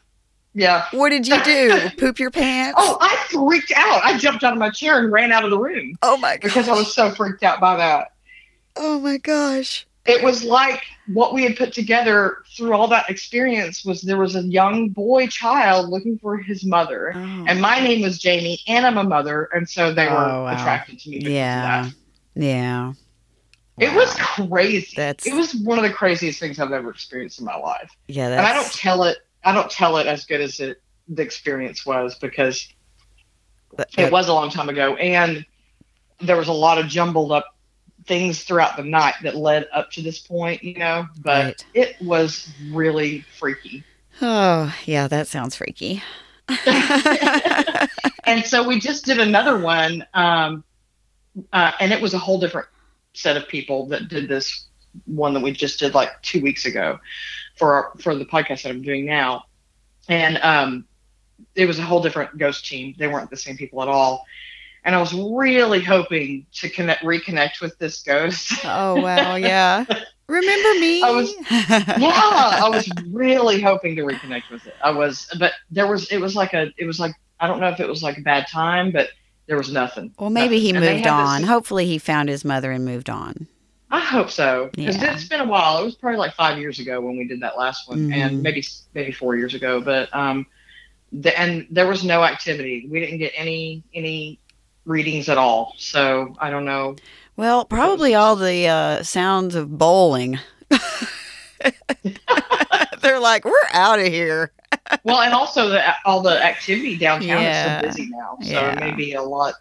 yeah. 0.53 0.85
What 0.91 1.09
did 1.09 1.27
you 1.27 1.43
do? 1.43 1.89
Poop 1.97 2.19
your 2.19 2.29
pants? 2.29 2.75
Oh, 2.77 2.97
I 3.01 3.15
freaked 3.31 3.73
out. 3.75 4.01
I 4.03 4.19
jumped 4.19 4.43
out 4.43 4.53
of 4.53 4.59
my 4.59 4.69
chair 4.69 4.99
and 4.99 5.11
ran 5.11 5.31
out 5.31 5.43
of 5.43 5.49
the 5.49 5.57
room 5.57 5.97
Oh 6.03 6.15
my 6.17 6.37
gosh. 6.37 6.53
because 6.53 6.69
I 6.69 6.73
was 6.73 6.93
so 6.93 7.09
freaked 7.09 7.41
out 7.41 7.59
by 7.59 7.75
that. 7.77 8.09
Oh 8.75 8.99
my 8.99 9.17
gosh. 9.17 9.87
It 10.05 10.21
was 10.21 10.43
like 10.43 10.83
what 11.07 11.33
we 11.33 11.43
had 11.43 11.55
put 11.55 11.71
together 11.71 12.39
through 12.57 12.73
all 12.73 12.87
that 12.89 13.09
experience 13.09 13.85
was 13.85 14.01
there 14.01 14.17
was 14.17 14.35
a 14.35 14.41
young 14.43 14.89
boy 14.89 15.27
child 15.27 15.89
looking 15.89 16.17
for 16.19 16.37
his 16.37 16.65
mother. 16.65 17.13
Oh. 17.15 17.45
And 17.47 17.61
my 17.61 17.79
name 17.79 18.01
was 18.01 18.17
Jamie, 18.19 18.59
and 18.67 18.85
I'm 18.85 18.97
a 18.97 19.03
mother, 19.05 19.45
and 19.53 19.67
so 19.69 19.93
they 19.93 20.07
were 20.07 20.11
Oh, 20.13 20.43
wow. 20.43 20.53
attracted 20.59 20.99
to 20.99 21.09
me. 21.09 21.19
yeah. 21.19 21.89
Yeah. 22.35 22.93
that. 23.77 23.85
It 23.91 23.95
was 23.95 24.13
crazy. 24.15 24.93
That's 24.95 25.25
It 25.25 25.33
was 25.33 25.55
one 25.55 25.77
of 25.79 25.83
the 25.83 25.89
craziest 25.93 26.39
things 26.39 26.59
I've 26.59 26.71
ever 26.73 26.89
experienced 26.89 27.39
in 27.39 27.45
my 27.45 27.55
life. 27.55 27.89
yeah, 28.07 28.27
and 28.27 28.41
I 28.41 28.53
don't 28.53 28.71
tell 28.73 29.03
it. 29.03 29.17
I 29.45 29.53
don't 29.53 29.69
tell 29.71 29.97
it 29.97 30.07
as 30.07 30.25
good 30.25 30.41
as 30.41 30.59
it, 30.59 30.81
the 31.07 31.21
experience 31.21 31.85
was 31.85 32.15
because 32.19 32.67
that- 33.77 33.89
it 33.97 34.11
was 34.11 34.27
a 34.27 34.33
long 34.33 34.49
time 34.49 34.67
ago, 34.69 34.95
and 34.97 35.45
there 36.19 36.35
was 36.37 36.47
a 36.49 36.53
lot 36.53 36.77
of 36.77 36.87
jumbled 36.87 37.31
up 37.31 37.45
things 38.05 38.43
throughout 38.43 38.75
the 38.77 38.83
night 38.83 39.15
that 39.23 39.35
led 39.35 39.67
up 39.73 39.91
to 39.91 40.01
this 40.01 40.19
point, 40.19 40.63
you 40.63 40.75
know, 40.77 41.07
but 41.19 41.45
Right. 41.45 41.65
it 41.73 42.01
was 42.01 42.49
really 42.71 43.21
freaky. 43.37 43.83
Oh, 44.21 44.75
yeah, 44.85 45.07
that 45.07 45.27
sounds 45.27 45.55
freaky. 45.55 46.03
and 48.25 48.45
so 48.45 48.67
we 48.67 48.79
just 48.79 49.05
did 49.05 49.19
another 49.19 49.57
one, 49.57 50.05
um, 50.13 50.63
uh, 51.51 51.71
and 51.79 51.91
it 51.91 52.01
was 52.01 52.13
a 52.13 52.17
whole 52.17 52.39
different 52.39 52.67
set 53.13 53.37
of 53.37 53.47
people 53.47 53.87
that 53.87 54.07
did 54.07 54.27
this 54.27 54.67
one 55.05 55.33
that 55.33 55.41
we 55.41 55.51
just 55.51 55.79
did 55.79 55.93
like 55.93 56.09
two 56.21 56.41
weeks 56.41 56.65
ago 56.65 56.99
for 57.55 57.73
our, 57.73 57.91
for 57.99 58.15
the 58.15 58.25
podcast 58.25 58.63
that 58.63 58.69
I'm 58.69 58.81
doing 58.81 59.05
now, 59.05 59.45
and 60.09 60.37
um, 60.39 60.85
it 61.55 61.65
was 61.65 61.79
a 61.79 61.83
whole 61.83 62.01
different 62.01 62.37
ghost 62.37 62.65
team. 62.65 62.93
They 62.97 63.07
weren't 63.07 63.29
the 63.29 63.37
same 63.37 63.57
people 63.57 63.81
at 63.81 63.87
all, 63.87 64.25
and 64.85 64.95
I 64.95 64.99
was 64.99 65.13
really 65.13 65.81
hoping 65.81 66.45
to 66.53 66.69
connect 66.69 67.03
reconnect 67.03 67.61
with 67.61 67.77
this 67.79 68.01
ghost. 68.03 68.53
Oh, 68.65 68.95
wow, 69.01 69.35
yeah. 69.35 69.85
Remember 70.27 70.79
me? 70.79 71.01
I 71.03 71.11
was- 71.11 71.35
yeah, 71.49 72.59
I 72.63 72.69
was 72.69 72.89
really 73.09 73.61
hoping 73.61 73.95
to 73.97 74.03
reconnect 74.03 74.49
with 74.51 74.65
it. 74.67 74.73
I 74.83 74.91
was, 74.91 75.27
but 75.37 75.51
there 75.69 75.87
was, 75.87 76.07
it 76.11 76.17
was 76.19 76.35
like 76.35 76.53
a, 76.53 76.71
it 76.77 76.85
was 76.85 76.99
like, 76.99 77.13
I 77.39 77.47
don't 77.47 77.59
know 77.59 77.67
if 77.69 77.79
it 77.79 77.87
was 77.87 78.01
like 78.03 78.17
a 78.17 78.21
bad 78.21 78.47
time, 78.47 78.91
but 78.91 79.09
there 79.47 79.57
was 79.57 79.71
nothing. 79.71 80.13
well, 80.17 80.29
maybe 80.29 80.59
he 80.59 80.71
Nothing. 80.71 80.87
And 80.87 80.95
moved 80.97 81.05
had 81.05 81.19
this- 81.23 81.29
on. 81.29 81.43
Hopefully, 81.43 81.85
he 81.85 81.97
found 81.97 82.29
his 82.29 82.45
mother 82.45 82.71
and 82.71 82.85
moved 82.85 83.09
on. 83.09 83.47
I 83.91 83.99
hope 83.99 84.31
so, 84.31 84.69
because 84.73 84.95
Yeah. 84.97 85.13
it's 85.13 85.27
been 85.27 85.41
a 85.41 85.45
while. 85.45 85.79
It 85.81 85.83
was 85.85 85.95
probably 85.95 86.17
like 86.17 86.33
five 86.33 86.57
years 86.57 86.79
ago 86.79 86.99
when 87.01 87.15
we 87.17 87.27
did 87.27 87.41
that 87.41 87.57
last 87.57 87.87
one, 87.87 88.07
Mhm. 88.09 88.13
and 88.13 88.41
maybe 88.41 88.65
maybe 88.95 89.11
four 89.11 89.35
years 89.35 89.53
ago. 89.53 89.81
But 89.81 90.09
um, 90.15 90.47
the, 91.11 91.37
and 91.39 91.67
there 91.69 91.85
was 91.87 92.03
no 92.03 92.23
activity. 92.23 92.87
We 92.89 92.99
didn't 93.01 93.19
get 93.19 93.33
any 93.35 93.83
any 93.93 94.39
readings 94.85 95.29
at 95.29 95.37
all. 95.37 95.73
So 95.77 96.35
I 96.39 96.49
don't 96.49 96.65
know. 96.65 96.95
Well, 97.35 97.65
probably 97.65 98.13
all 98.15 98.35
the 98.35 98.67
uh, 98.67 99.03
sounds 99.03 99.55
of 99.55 99.77
bowling. 99.77 100.39
They're 103.01 103.19
like, 103.19 103.45
we're 103.45 103.53
out 103.71 103.99
of 103.99 104.07
here. 104.07 104.51
Well, 105.05 105.21
and 105.21 105.33
also 105.33 105.69
the 105.69 105.81
all 106.05 106.21
the 106.21 106.43
activity 106.43 106.97
downtown 106.97 107.41
Yeah. 107.43 107.77
is 107.79 107.83
so 107.83 107.87
busy 107.87 108.09
now, 108.11 108.37
so 108.41 108.51
Yeah. 108.53 108.71
it 108.71 108.79
may 108.79 108.91
be 108.91 109.13
a 109.13 109.21
lot 109.21 109.53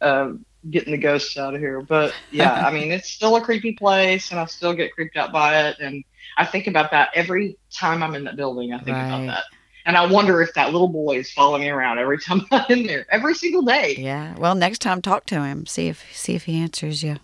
um, 0.00 0.44
getting 0.70 0.92
the 0.92 0.98
ghosts 0.98 1.36
out 1.36 1.54
of 1.54 1.60
here. 1.60 1.80
But 1.82 2.14
yeah, 2.30 2.52
I 2.52 2.70
mean, 2.70 2.90
it's 2.92 3.10
still 3.10 3.36
a 3.36 3.40
creepy 3.40 3.72
place, 3.72 4.30
and 4.30 4.38
I 4.40 4.44
still 4.46 4.72
get 4.74 4.92
creeped 4.94 5.16
out 5.16 5.32
by 5.32 5.66
it. 5.68 5.76
And 5.80 6.04
I 6.38 6.44
think 6.46 6.66
about 6.68 6.90
that 6.92 7.10
every 7.14 7.56
time 7.72 8.02
I'm 8.02 8.14
in 8.14 8.24
that 8.24 8.36
building. 8.36 8.72
I 8.72 8.78
think 8.78 8.96
Right. 8.96 9.06
about 9.06 9.26
that, 9.26 9.44
and 9.86 9.96
I 9.96 10.06
wonder 10.06 10.42
if 10.42 10.52
that 10.54 10.72
little 10.72 10.88
boy 10.88 11.18
is 11.18 11.32
following 11.32 11.62
me 11.62 11.68
around 11.70 11.98
every 11.98 12.18
time 12.18 12.42
I'm 12.50 12.64
in 12.70 12.86
there, 12.86 13.06
every 13.10 13.34
single 13.34 13.62
day. 13.62 13.96
Yeah. 13.98 14.34
Well, 14.36 14.54
next 14.54 14.80
time, 14.80 15.00
talk 15.02 15.26
to 15.26 15.42
him. 15.42 15.66
See 15.66 15.88
if 15.88 16.04
see 16.14 16.34
if 16.34 16.44
he 16.44 16.58
answers 16.60 17.02
you. 17.02 17.16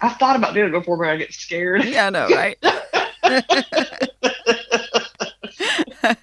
I've 0.00 0.16
thought 0.16 0.36
about 0.36 0.54
doing 0.54 0.68
it 0.68 0.72
before, 0.78 0.96
but 0.96 1.08
I 1.08 1.16
get 1.16 1.32
scared. 1.32 1.84
Yeah, 1.84 2.06
I 2.06 2.10
know, 2.10 2.28
right? 2.28 2.56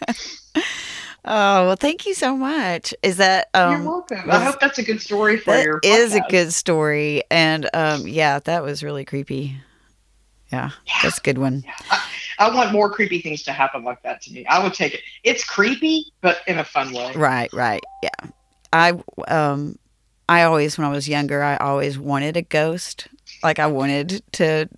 oh 1.25 1.25
well, 1.25 1.75
thank 1.75 2.05
you 2.05 2.13
so 2.13 2.35
much. 2.35 2.93
Is 3.03 3.17
that 3.17 3.49
You're 3.55 3.63
um? 3.63 3.85
welcome. 3.85 4.25
was- 4.27 4.35
I 4.35 4.43
hope 4.43 4.59
that's 4.59 4.77
a 4.79 4.83
good 4.83 5.01
story 5.01 5.37
for 5.37 5.53
That 5.53 5.63
your. 5.63 5.79
is 5.83 6.15
a 6.15 6.21
good 6.29 6.53
story, 6.53 7.23
and 7.31 7.69
um, 7.73 8.07
yeah, 8.07 8.39
that 8.39 8.63
was 8.63 8.83
really 8.83 9.05
creepy. 9.05 9.55
Yeah, 10.51 10.71
that's 11.03 11.19
a 11.19 11.21
good 11.21 11.37
one. 11.37 11.63
I 12.39 12.53
want 12.53 12.71
more 12.71 12.89
creepy 12.89 13.21
things 13.21 13.43
to 13.43 13.51
happen 13.51 13.83
like 13.83 14.01
that 14.03 14.21
to 14.23 14.33
me. 14.33 14.45
I 14.47 14.63
would 14.63 14.73
take 14.73 14.93
it. 14.93 15.01
It's 15.23 15.43
creepy, 15.43 16.05
but 16.21 16.39
in 16.47 16.59
a 16.59 16.63
fun 16.63 16.93
way. 16.93 17.13
Right, 17.13 17.51
right. 17.53 17.83
Yeah. 18.01 18.09
I 18.71 18.99
um 19.27 19.77
I 20.27 20.43
always 20.43 20.77
when 20.77 20.87
I 20.87 20.91
was 20.91 21.09
younger, 21.09 21.43
I 21.43 21.57
always 21.57 21.99
wanted 21.99 22.37
a 22.37 22.41
ghost. 22.41 23.07
Like 23.43 23.59
I 23.59 23.67
wanted 23.67 24.23
to 24.33 24.69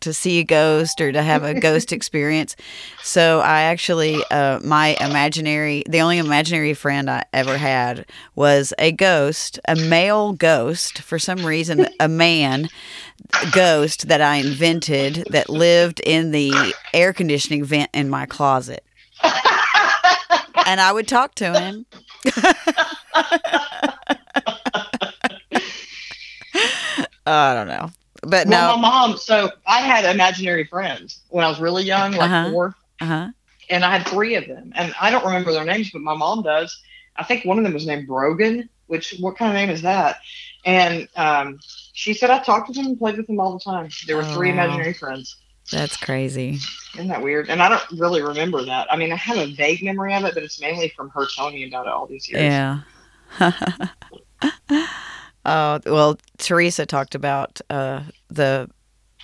to 0.00 0.12
see 0.12 0.38
a 0.38 0.44
ghost 0.44 1.00
or 1.00 1.12
to 1.12 1.22
have 1.22 1.44
a 1.44 1.58
ghost 1.58 1.92
experience. 1.98 2.56
So 3.02 3.40
I 3.40 3.62
actually 3.62 4.22
uh 4.30 4.60
my 4.60 4.96
imaginary 5.00 5.84
the 5.88 6.00
only 6.00 6.18
imaginary 6.18 6.74
friend 6.74 7.10
I 7.10 7.24
ever 7.32 7.56
had 7.56 8.06
was 8.34 8.72
a 8.78 8.92
ghost, 8.92 9.58
a 9.66 9.76
male 9.76 10.32
ghost 10.32 10.98
for 10.98 11.18
some 11.18 11.44
reason, 11.44 11.86
a 12.00 12.08
man 12.08 12.68
ghost 13.52 14.08
that 14.08 14.20
I 14.20 14.36
invented 14.36 15.26
that 15.30 15.48
lived 15.50 16.00
in 16.04 16.30
the 16.30 16.74
air 16.94 17.12
conditioning 17.12 17.64
vent 17.64 17.90
in 17.92 18.08
my 18.08 18.26
closet. 18.26 18.84
And 20.66 20.80
I 20.80 20.92
would 20.92 21.08
talk 21.08 21.34
to 21.36 21.58
him. 21.58 21.86
I 27.26 27.54
don't 27.54 27.68
know. 27.68 27.90
But 28.22 28.46
well, 28.46 28.62
no. 28.68 28.76
my 28.76 28.76
mom. 28.76 29.16
So 29.16 29.50
I 29.66 29.80
had 29.80 30.04
imaginary 30.04 30.64
friends 30.64 31.22
when 31.28 31.44
I 31.44 31.48
was 31.48 31.60
really 31.60 31.84
young, 31.84 32.12
like 32.12 32.32
Uh-huh. 32.32 32.42
four, 32.42 32.74
Uh-huh. 33.00 33.28
and 33.70 33.84
I 33.84 33.96
had 33.96 34.06
three 34.06 34.34
of 34.34 34.46
them, 34.46 34.72
and 34.74 34.94
I 35.00 35.10
don't 35.10 35.24
remember 35.24 35.52
their 35.52 35.64
names, 35.64 35.90
but 35.90 36.02
my 36.02 36.14
mom 36.14 36.42
does. 36.42 36.76
I 37.16 37.24
think 37.24 37.44
one 37.44 37.58
of 37.58 37.64
them 37.64 37.74
was 37.74 37.86
named 37.86 38.06
Brogan, 38.06 38.68
which 38.86 39.14
what 39.20 39.36
kind 39.36 39.50
of 39.50 39.54
name 39.56 39.70
is 39.70 39.82
that? 39.82 40.16
And 40.64 41.08
um, 41.16 41.58
she 41.92 42.14
said 42.14 42.30
I 42.30 42.38
talked 42.40 42.68
with 42.68 42.76
them 42.76 42.86
and 42.86 42.98
played 42.98 43.16
with 43.16 43.26
them 43.26 43.40
all 43.40 43.52
the 43.52 43.60
time. 43.64 43.88
There 44.06 44.16
were 44.16 44.24
three 44.24 44.50
Oh, 44.50 44.54
wow. 44.54 44.54
imaginary 44.54 44.94
friends. 44.94 45.36
That's 45.70 45.96
crazy. 45.96 46.58
Isn't 46.94 47.08
that 47.08 47.22
weird? 47.22 47.48
And 47.50 47.62
I 47.62 47.68
don't 47.68 48.00
really 48.00 48.22
remember 48.22 48.64
that. 48.64 48.90
I 48.92 48.96
mean, 48.96 49.12
I 49.12 49.16
have 49.16 49.36
a 49.38 49.52
vague 49.54 49.82
memory 49.84 50.14
of 50.14 50.24
it, 50.24 50.34
but 50.34 50.42
it's 50.42 50.60
mainly 50.60 50.88
from 50.96 51.10
her 51.10 51.26
telling 51.26 51.54
me 51.54 51.66
about 51.66 51.86
it 51.86 51.92
all 51.92 52.06
these 52.06 52.28
years. 52.28 52.60
Yeah. 52.60 52.80
oh, 55.48 55.80
well, 55.86 56.18
Teresa 56.38 56.86
talked 56.86 57.14
about 57.14 57.60
uh, 57.70 58.02
the 58.28 58.68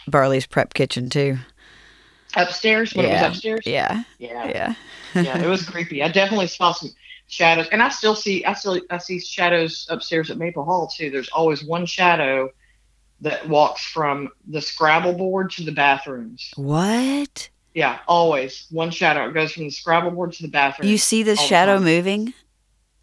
Barley's 0.09 0.47
Prep 0.47 0.75
Kitchen 0.75 1.11
too. 1.11 1.39
Upstairs 2.37 2.95
when 2.95 3.07
it 3.07 3.09
Yeah. 3.09 3.23
was 3.29 3.37
upstairs. 3.37 3.67
Yeah. 3.67 4.03
Yeah. 4.19 4.47
Yeah. 4.49 4.75
yeah, 5.23 5.43
it 5.43 5.47
was 5.47 5.69
creepy. 5.69 6.03
I 6.03 6.09
definitely 6.09 6.49
saw 6.49 6.73
some 6.73 6.91
shadows, 7.29 7.69
and 7.71 7.83
I 7.83 7.89
still 7.89 8.17
see, 8.17 8.45
I 8.45 8.55
still, 8.55 8.81
I 8.91 8.99
see 8.99 9.21
shadows 9.21 9.87
upstairs 9.89 10.31
at 10.31 10.39
Maple 10.39 10.65
Hall 10.65 10.89
too. 10.89 11.11
There's 11.11 11.29
always 11.29 11.63
one 11.65 11.87
shadow 11.87 12.51
that 13.21 13.49
walks 13.49 13.85
from 13.85 14.29
the 14.49 14.61
Scrabble 14.61 15.13
board 15.13 15.51
to 15.53 15.63
the 15.63 15.71
bathrooms. 15.73 16.51
What? 16.57 17.49
Yeah, 17.75 18.01
always 18.09 18.67
one 18.71 18.91
shadow. 18.91 19.29
It 19.29 19.35
goes 19.35 19.53
from 19.53 19.65
the 19.65 19.71
Scrabble 19.71 20.11
board 20.11 20.33
to 20.33 20.43
the 20.43 20.49
bathroom. 20.49 20.89
You 20.89 20.99
see 20.99 21.23
the 21.23 21.33
All 21.33 21.37
the 21.37 21.43
shadow 21.43 21.79
moving 21.81 22.35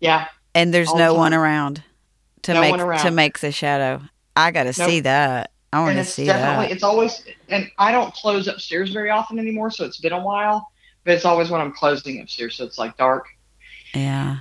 yeah, 0.01 0.27
and 0.53 0.73
there's 0.73 0.89
All 0.89 0.97
no 0.97 1.13
one 1.13 1.33
around 1.33 1.83
to 2.43 2.53
No 2.53 2.61
make 2.61 3.01
to 3.01 3.11
make 3.11 3.39
the 3.39 3.51
shadow. 3.51 4.01
I 4.35 4.51
got 4.51 4.63
to 4.63 4.73
Nope. 4.79 4.89
see 4.89 4.99
that. 5.01 5.51
I 5.73 5.79
want 5.81 5.95
to 5.97 6.03
see 6.03 6.25
definitely, 6.25 6.67
that. 6.67 6.71
it's 6.73 6.83
always, 6.83 7.23
and 7.47 7.71
I 7.77 7.93
don't 7.93 8.13
close 8.13 8.47
upstairs 8.47 8.89
very 8.91 9.09
often 9.09 9.39
anymore, 9.39 9.71
so 9.71 9.85
it's 9.85 9.99
been 9.99 10.11
a 10.11 10.19
while. 10.21 10.69
But 11.05 11.13
it's 11.15 11.23
always 11.25 11.49
when 11.49 11.61
I'm 11.61 11.71
closing 11.71 12.19
upstairs, 12.21 12.55
so 12.55 12.65
it's 12.65 12.77
like 12.77 12.95
dark. 12.97 13.25
Yeah. 13.93 14.37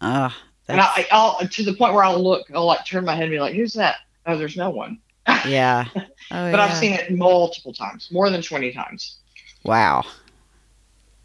Oh, 0.00 0.34
And 0.68 0.80
I, 0.80 1.06
I'll 1.12 1.38
to 1.46 1.62
the 1.64 1.74
point 1.74 1.92
where 1.94 2.02
I'll 2.02 2.22
look, 2.22 2.46
I'll 2.54 2.64
like 2.66 2.86
turn 2.86 3.04
my 3.04 3.14
head 3.14 3.24
and 3.24 3.30
be 3.30 3.38
like, 3.40 3.54
"Who's 3.54 3.74
that?" 3.74 3.96
Oh, 4.26 4.36
there's 4.38 4.56
no 4.56 4.70
one. 4.70 4.98
yeah. 5.46 5.86
Oh, 6.32 6.48
but 6.52 6.58
yeah. 6.58 6.64
I've 6.64 6.76
seen 6.76 6.92
it 6.92 7.10
multiple 7.10 7.72
times, 7.72 8.08
more 8.12 8.30
than 8.30 8.40
20 8.40 8.70
times. 8.72 9.16
Wow. 9.64 10.04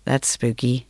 That's 0.04 0.28
spooky. 0.28 0.88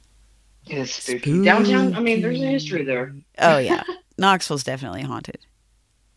It 0.70 0.78
is 0.78 0.94
spooky. 0.94 1.44
Downtown, 1.44 1.94
I 1.96 2.00
mean, 2.00 2.22
there's 2.22 2.42
a 2.42 2.46
history 2.46 2.86
there. 2.86 3.14
Oh 3.40 3.58
yeah. 3.58 3.84
Knoxville's 4.18 4.64
definitely 4.64 5.02
haunted. 5.02 5.40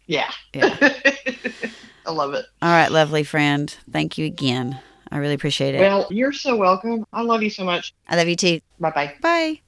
Yeah. 0.07 0.31
Yeah. 0.55 0.77
I 2.07 2.11
love 2.11 2.33
it. 2.35 2.47
All 2.63 2.71
right, 2.71 2.91
lovely 2.91 3.23
friend. 3.25 3.75
Thank 3.91 4.17
you 4.17 4.27
again. 4.27 4.81
I 5.11 5.19
really 5.19 5.35
appreciate 5.35 5.75
it. 5.75 5.81
Well, 5.81 6.07
you're 6.11 6.33
so 6.33 6.57
welcome. 6.57 7.07
I 7.13 7.23
love 7.23 7.43
you 7.43 7.51
so 7.51 7.65
much. 7.65 7.95
I 8.09 8.17
love 8.17 8.29
you 8.29 8.37
too. 8.37 8.61
Bye 8.81 8.91
bye. 8.91 9.15
Bye. 9.21 9.61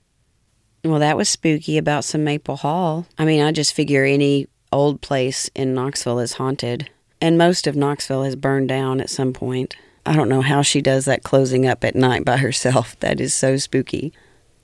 Well, 0.84 1.00
that 1.00 1.16
was 1.16 1.28
spooky 1.28 1.76
about 1.76 2.04
some 2.04 2.24
Maple 2.24 2.56
Hall. 2.56 3.06
I 3.18 3.24
mean, 3.26 3.42
I 3.42 3.52
just 3.52 3.74
figure 3.74 4.04
any 4.04 4.48
old 4.72 5.02
place 5.02 5.50
in 5.54 5.74
Knoxville 5.74 6.20
is 6.20 6.34
haunted. 6.34 6.88
And 7.20 7.36
most 7.36 7.66
of 7.66 7.76
Knoxville 7.76 8.24
has 8.24 8.36
burned 8.36 8.68
down 8.68 9.00
at 9.00 9.10
some 9.10 9.32
point. 9.34 9.76
I 10.06 10.14
don't 10.16 10.30
know 10.30 10.40
how 10.40 10.62
she 10.62 10.80
does 10.80 11.04
that 11.04 11.22
closing 11.22 11.66
up 11.66 11.84
at 11.84 11.94
night 11.94 12.24
by 12.24 12.36
herself. 12.38 12.98
That 13.00 13.20
is 13.20 13.34
so 13.34 13.58
spooky. 13.58 14.12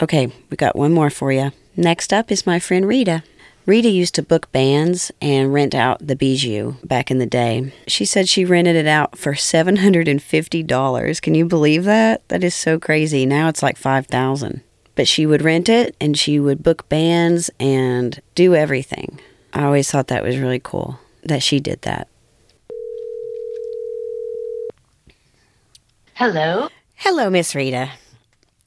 Okay, 0.00 0.32
we 0.50 0.56
got 0.56 0.76
one 0.76 0.92
more 0.92 1.10
for 1.10 1.32
you. 1.32 1.52
Next 1.76 2.12
up 2.12 2.30
is 2.30 2.46
my 2.46 2.58
friend 2.58 2.86
Rita. 2.86 3.22
Rita 3.66 3.88
used 3.88 4.14
to 4.14 4.22
book 4.22 4.50
bands 4.52 5.10
and 5.20 5.52
rent 5.52 5.74
out 5.74 6.06
the 6.06 6.16
Bijou 6.16 6.76
back 6.84 7.10
in 7.10 7.18
the 7.18 7.26
day. 7.26 7.74
She 7.88 8.04
said 8.04 8.28
she 8.28 8.44
rented 8.44 8.76
it 8.76 8.86
out 8.86 9.18
for 9.18 9.32
$750. 9.34 11.20
Can 11.20 11.34
you 11.34 11.44
believe 11.44 11.84
that? 11.84 12.26
That 12.28 12.44
is 12.44 12.54
so 12.54 12.78
crazy. 12.78 13.26
Now 13.26 13.48
it's 13.48 13.62
like 13.62 13.76
5000 13.76 14.62
but 14.96 15.06
she 15.06 15.26
would 15.26 15.42
rent 15.42 15.68
it 15.68 15.94
and 16.00 16.18
she 16.18 16.40
would 16.40 16.62
book 16.64 16.88
bands 16.88 17.48
and 17.60 18.20
do 18.34 18.56
everything. 18.56 19.20
I 19.52 19.64
always 19.64 19.88
thought 19.90 20.08
that 20.08 20.24
was 20.24 20.38
really 20.38 20.58
cool 20.58 20.98
that 21.22 21.42
she 21.42 21.60
did 21.60 21.82
that. 21.82 22.08
Hello. 26.14 26.68
Hello, 26.94 27.30
Miss 27.30 27.54
Rita. 27.54 27.90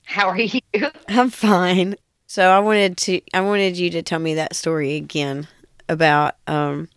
How 0.05 0.29
are 0.29 0.39
you? 0.39 0.61
I'm 1.07 1.31
fine. 1.31 1.95
So 2.29 2.51
I 2.51 2.59
wanted 2.59 2.95
to 2.97 3.21
I 3.33 3.41
wanted 3.41 3.75
you 3.75 3.89
to 3.89 4.03
tell 4.03 4.19
me 4.19 4.35
that 4.35 4.55
story 4.55 4.95
again 4.95 5.47
about 5.89 6.35
um 6.47 6.87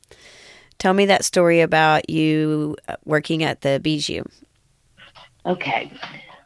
Tell 0.83 0.95
me 0.95 1.07
that 1.07 1.25
story 1.25 1.61
about 1.61 2.11
you 2.11 2.75
uh, 2.89 2.97
working 3.05 3.45
at 3.45 3.61
the 3.61 3.79
Bijou. 3.81 4.25
Okay. 5.47 5.93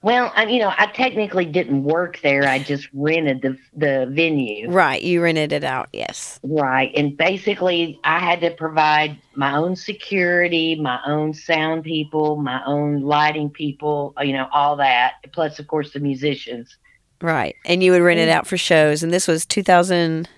Well, 0.03 0.31
I, 0.37 0.45
you 0.45 0.59
know, 0.59 0.71
I 0.77 0.89
technically 0.89 1.47
didn't 1.47 1.85
work 1.85 2.21
there. 2.21 2.47
I 2.47 2.59
just 2.59 2.87
rented 2.93 3.41
the 3.41 3.57
the 3.75 4.07
venue. 4.11 4.71
Right, 4.71 5.01
you 5.01 5.23
rented 5.23 5.55
it 5.55 5.65
out. 5.65 5.89
Yes. 5.95 6.39
Right. 6.43 6.93
And 6.95 7.17
basically, 7.17 7.99
I 8.05 8.19
had 8.19 8.43
to 8.43 8.51
provide 8.51 9.19
my 9.35 9.57
own 9.57 9.75
security, 9.75 10.75
my 10.75 11.01
own 11.07 11.33
sound 11.33 11.85
people, 11.85 12.37
my 12.37 12.63
own 12.67 13.01
lighting 13.01 13.49
people, 13.49 14.13
you 14.21 14.35
know, 14.35 14.49
all 14.53 14.77
that. 14.77 15.15
Plus, 15.33 15.59
of 15.59 15.67
course, 15.67 15.95
the 15.95 16.01
musicians. 16.01 16.77
Right, 17.21 17.57
and 17.65 17.83
you 17.83 17.93
would 17.93 18.03
rent 18.03 18.21
it 18.21 18.29
out 18.29 18.47
for 18.47 18.57
shows, 18.57 19.03
and 19.03 19.13
this 19.13 19.27
was 19.27 19.47
2000. 19.47 20.29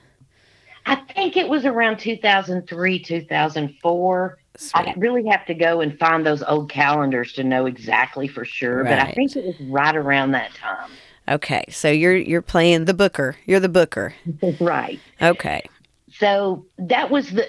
I 0.87 0.97
think 1.15 1.37
it 1.37 1.49
was 1.49 1.67
around 1.67 1.99
2003, 1.99 2.99
2004. 2.99 4.39
I 4.75 4.95
really 4.97 5.27
have 5.29 5.45
to 5.47 5.55
go 5.55 5.81
and 5.81 5.99
find 5.99 6.25
those 6.25 6.43
old 6.43 6.71
calendars 6.71 7.33
to 7.35 7.45
know 7.45 7.67
exactly 7.67 8.27
for 8.27 8.45
sure, 8.45 8.85
but 8.85 8.99
I 8.99 9.13
think 9.13 9.37
it 9.37 9.45
was 9.45 9.61
right 9.69 9.95
around 9.95 10.33
that 10.33 10.53
time. 10.55 10.91
Okay, 11.29 11.65
so 11.69 11.91
you're 11.91 12.17
you're 12.17 12.43
playing 12.43 12.87
the 12.87 12.95
booker. 12.95 13.37
You're 13.45 13.61
the 13.61 13.69
booker. 13.69 14.15
right. 14.61 14.99
Okay. 15.21 15.63
so 16.11 16.65
that 16.79 17.11
was 17.11 17.31
the 17.31 17.47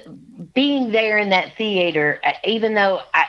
being 0.54 0.92
there 0.92 1.18
in 1.18 1.30
that 1.30 1.56
theater 1.56 2.20
uh, 2.26 2.34
even 2.44 2.74
though 2.74 3.02
i 3.14 3.26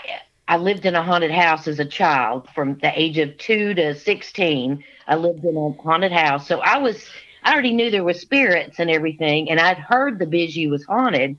i 0.49 0.57
lived 0.57 0.85
in 0.85 0.97
a 0.97 1.03
haunted 1.03 1.31
house 1.31 1.69
as 1.69 1.79
a 1.79 1.85
child 1.85 2.49
from 2.55 2.77
the 2.79 2.93
age 3.01 3.17
of 3.19 3.37
2 3.39 3.75
to 3.75 3.95
16 3.95 4.83
i 5.11 5.17
lived 5.17 5.45
in 5.45 5.57
a 5.57 5.83
haunted 5.83 6.13
house 6.13 6.47
so 6.47 6.61
i 6.61 6.79
was 6.79 7.09
i 7.43 7.53
already 7.53 7.73
knew 7.73 7.91
there 7.91 8.05
were 8.05 8.15
spirits 8.15 8.79
and 8.79 8.91
everything 8.91 9.51
and 9.51 9.61
i'd 9.61 9.79
heard 9.79 10.19
the 10.19 10.27
bijou 10.27 10.71
was 10.71 10.85
haunted 10.85 11.37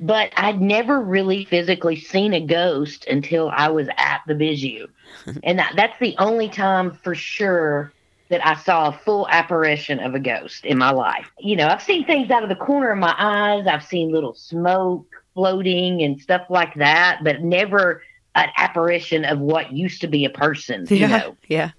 but 0.00 0.32
i'd 0.36 0.60
never 0.60 1.00
really 1.00 1.44
physically 1.44 1.96
seen 1.96 2.34
a 2.34 2.40
ghost 2.40 3.06
until 3.06 3.50
i 3.54 3.68
was 3.68 3.88
at 3.96 4.22
the 4.26 4.34
bijou 4.34 4.86
and 5.44 5.58
that, 5.58 5.74
that's 5.76 5.98
the 6.00 6.16
only 6.18 6.48
time 6.48 6.90
for 6.90 7.14
sure 7.14 7.92
that 8.32 8.44
I 8.46 8.54
saw 8.54 8.88
a 8.88 8.92
full 8.92 9.28
apparition 9.28 10.00
of 10.00 10.14
a 10.14 10.18
ghost 10.18 10.64
in 10.64 10.78
my 10.78 10.90
life. 10.90 11.30
You 11.38 11.54
know, 11.54 11.68
I've 11.68 11.82
seen 11.82 12.06
things 12.06 12.30
out 12.30 12.42
of 12.42 12.48
the 12.48 12.54
corner 12.54 12.90
of 12.90 12.98
my 12.98 13.14
eyes. 13.18 13.66
I've 13.66 13.84
seen 13.84 14.10
little 14.10 14.32
smoke 14.32 15.06
floating 15.34 16.02
and 16.02 16.20
stuff 16.20 16.46
like 16.48 16.74
that, 16.76 17.20
but 17.22 17.42
never 17.42 18.02
an 18.34 18.48
apparition 18.56 19.24
of 19.24 19.38
what 19.38 19.72
used 19.72 20.00
to 20.00 20.06
be 20.06 20.24
a 20.24 20.30
person, 20.30 20.86
you 20.88 21.06
know. 21.06 21.36
Yeah. 21.48 21.70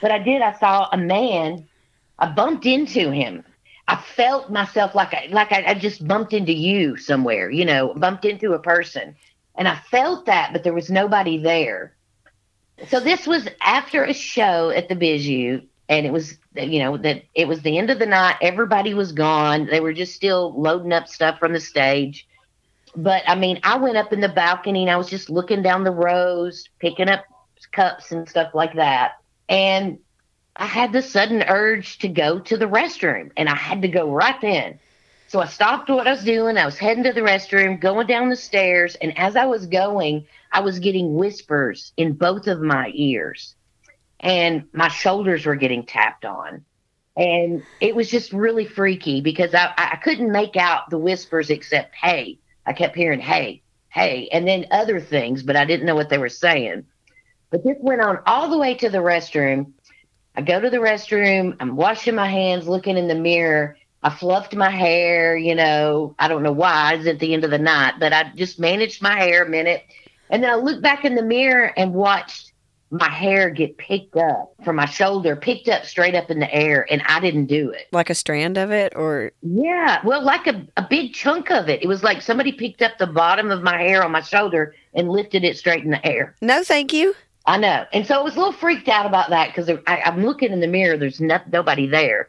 But 0.00 0.10
I 0.10 0.18
did. 0.18 0.42
I 0.42 0.58
saw 0.58 0.88
a 0.92 0.96
man. 0.96 1.68
I 2.18 2.30
bumped 2.30 2.66
into 2.66 3.10
him. 3.10 3.44
I 3.86 3.96
felt 3.96 4.50
myself 4.50 4.94
like 4.94 5.14
I 5.14 5.28
like 5.30 5.50
I, 5.50 5.64
I 5.68 5.74
just 5.74 6.06
bumped 6.06 6.32
into 6.32 6.52
you 6.52 6.96
somewhere, 6.96 7.50
you 7.50 7.64
know, 7.64 7.94
bumped 7.94 8.24
into 8.24 8.52
a 8.52 8.58
person. 8.58 9.16
And 9.54 9.66
I 9.66 9.76
felt 9.90 10.26
that, 10.26 10.52
but 10.52 10.62
there 10.62 10.74
was 10.74 10.90
nobody 10.90 11.38
there. 11.38 11.94
So 12.88 13.00
this 13.00 13.26
was 13.26 13.48
after 13.60 14.04
a 14.04 14.14
show 14.14 14.70
at 14.70 14.88
the 14.88 14.94
Bijou, 14.94 15.62
and 15.88 16.06
it 16.06 16.12
was 16.12 16.38
you 16.54 16.78
know 16.78 16.96
that 16.98 17.24
it 17.34 17.48
was 17.48 17.62
the 17.62 17.78
end 17.78 17.90
of 17.90 17.98
the 17.98 18.06
night. 18.06 18.36
Everybody 18.40 18.94
was 18.94 19.12
gone. 19.12 19.66
They 19.66 19.80
were 19.80 19.94
just 19.94 20.14
still 20.14 20.54
loading 20.60 20.92
up 20.92 21.08
stuff 21.08 21.38
from 21.38 21.54
the 21.54 21.60
stage. 21.60 22.27
But 22.96 23.22
I 23.26 23.34
mean, 23.34 23.60
I 23.62 23.78
went 23.78 23.96
up 23.96 24.12
in 24.12 24.20
the 24.20 24.28
balcony 24.28 24.82
and 24.82 24.90
I 24.90 24.96
was 24.96 25.08
just 25.08 25.30
looking 25.30 25.62
down 25.62 25.84
the 25.84 25.90
rows, 25.90 26.68
picking 26.78 27.08
up 27.08 27.24
cups 27.72 28.12
and 28.12 28.28
stuff 28.28 28.54
like 28.54 28.74
that. 28.74 29.12
And 29.48 29.98
I 30.56 30.66
had 30.66 30.92
the 30.92 31.02
sudden 31.02 31.44
urge 31.46 31.98
to 31.98 32.08
go 32.08 32.40
to 32.40 32.56
the 32.56 32.66
restroom, 32.66 33.30
and 33.36 33.48
I 33.48 33.54
had 33.54 33.82
to 33.82 33.88
go 33.88 34.12
right 34.12 34.40
then. 34.40 34.80
So 35.28 35.40
I 35.40 35.46
stopped 35.46 35.88
what 35.88 36.08
I 36.08 36.12
was 36.12 36.24
doing. 36.24 36.56
I 36.56 36.64
was 36.64 36.78
heading 36.78 37.04
to 37.04 37.12
the 37.12 37.20
restroom, 37.20 37.80
going 37.80 38.06
down 38.06 38.28
the 38.28 38.36
stairs, 38.36 38.96
and 38.96 39.16
as 39.18 39.36
I 39.36 39.44
was 39.46 39.66
going, 39.66 40.26
I 40.50 40.60
was 40.60 40.78
getting 40.78 41.14
whispers 41.14 41.92
in 41.96 42.14
both 42.14 42.46
of 42.48 42.60
my 42.60 42.90
ears, 42.94 43.54
and 44.18 44.64
my 44.72 44.88
shoulders 44.88 45.46
were 45.46 45.54
getting 45.54 45.86
tapped 45.86 46.24
on. 46.24 46.64
And 47.16 47.62
it 47.80 47.94
was 47.94 48.10
just 48.10 48.32
really 48.32 48.64
freaky 48.64 49.20
because 49.20 49.54
I, 49.54 49.72
I 49.76 49.96
couldn't 49.96 50.32
make 50.32 50.56
out 50.56 50.90
the 50.90 50.98
whispers 50.98 51.50
except, 51.50 51.94
hey. 51.94 52.38
I 52.68 52.74
kept 52.74 52.96
hearing, 52.96 53.20
hey, 53.20 53.62
hey, 53.88 54.28
and 54.30 54.46
then 54.46 54.66
other 54.70 55.00
things, 55.00 55.42
but 55.42 55.56
I 55.56 55.64
didn't 55.64 55.86
know 55.86 55.94
what 55.94 56.10
they 56.10 56.18
were 56.18 56.28
saying. 56.28 56.84
But 57.50 57.64
this 57.64 57.78
went 57.80 58.02
on 58.02 58.18
all 58.26 58.50
the 58.50 58.58
way 58.58 58.74
to 58.74 58.90
the 58.90 58.98
restroom. 58.98 59.72
I 60.36 60.42
go 60.42 60.60
to 60.60 60.68
the 60.68 60.76
restroom. 60.76 61.56
I'm 61.60 61.76
washing 61.76 62.14
my 62.14 62.28
hands, 62.28 62.68
looking 62.68 62.98
in 62.98 63.08
the 63.08 63.14
mirror. 63.14 63.78
I 64.02 64.10
fluffed 64.10 64.54
my 64.54 64.68
hair, 64.68 65.34
you 65.34 65.54
know. 65.54 66.14
I 66.18 66.28
don't 66.28 66.42
know 66.42 66.52
why. 66.52 66.92
It's 66.94 67.06
at 67.06 67.18
the 67.18 67.32
end 67.32 67.44
of 67.44 67.50
the 67.50 67.58
night, 67.58 67.94
but 67.98 68.12
I 68.12 68.30
just 68.36 68.60
managed 68.60 69.00
my 69.00 69.18
hair 69.18 69.44
a 69.44 69.48
minute. 69.48 69.82
And 70.28 70.42
then 70.42 70.50
I 70.50 70.56
looked 70.56 70.82
back 70.82 71.06
in 71.06 71.14
the 71.14 71.22
mirror 71.22 71.72
and 71.74 71.94
watched 71.94 72.47
my 72.90 73.10
hair 73.10 73.50
get 73.50 73.76
picked 73.76 74.16
up 74.16 74.54
from 74.64 74.76
my 74.76 74.86
shoulder, 74.86 75.36
picked 75.36 75.68
up 75.68 75.84
straight 75.84 76.14
up 76.14 76.30
in 76.30 76.38
the 76.38 76.52
air, 76.52 76.86
and 76.90 77.02
I 77.06 77.20
didn't 77.20 77.46
do 77.46 77.70
it. 77.70 77.88
Like 77.92 78.10
a 78.10 78.14
strand 78.14 78.56
of 78.56 78.70
it, 78.70 78.94
or 78.96 79.32
Yeah, 79.42 80.00
well, 80.04 80.22
like 80.22 80.46
a, 80.46 80.66
a 80.76 80.86
big 80.88 81.12
chunk 81.12 81.50
of 81.50 81.68
it. 81.68 81.82
It 81.82 81.86
was 81.86 82.02
like 82.02 82.22
somebody 82.22 82.52
picked 82.52 82.82
up 82.82 82.98
the 82.98 83.06
bottom 83.06 83.50
of 83.50 83.62
my 83.62 83.76
hair 83.78 84.02
on 84.02 84.12
my 84.12 84.22
shoulder 84.22 84.74
and 84.94 85.10
lifted 85.10 85.44
it 85.44 85.58
straight 85.58 85.84
in 85.84 85.90
the 85.90 86.06
air. 86.06 86.34
no, 86.40 86.62
thank 86.64 86.92
you. 86.92 87.14
I 87.46 87.56
know. 87.56 87.86
And 87.92 88.06
so 88.06 88.18
I 88.18 88.22
was 88.22 88.36
a 88.36 88.38
little 88.38 88.52
freaked 88.52 88.88
out 88.88 89.06
about 89.06 89.30
that 89.30 89.48
because 89.48 89.70
I'm 89.86 90.22
looking 90.22 90.52
in 90.52 90.60
the 90.60 90.66
mirror, 90.66 90.98
there's 90.98 91.20
no, 91.20 91.40
nobody 91.50 91.86
there. 91.86 92.28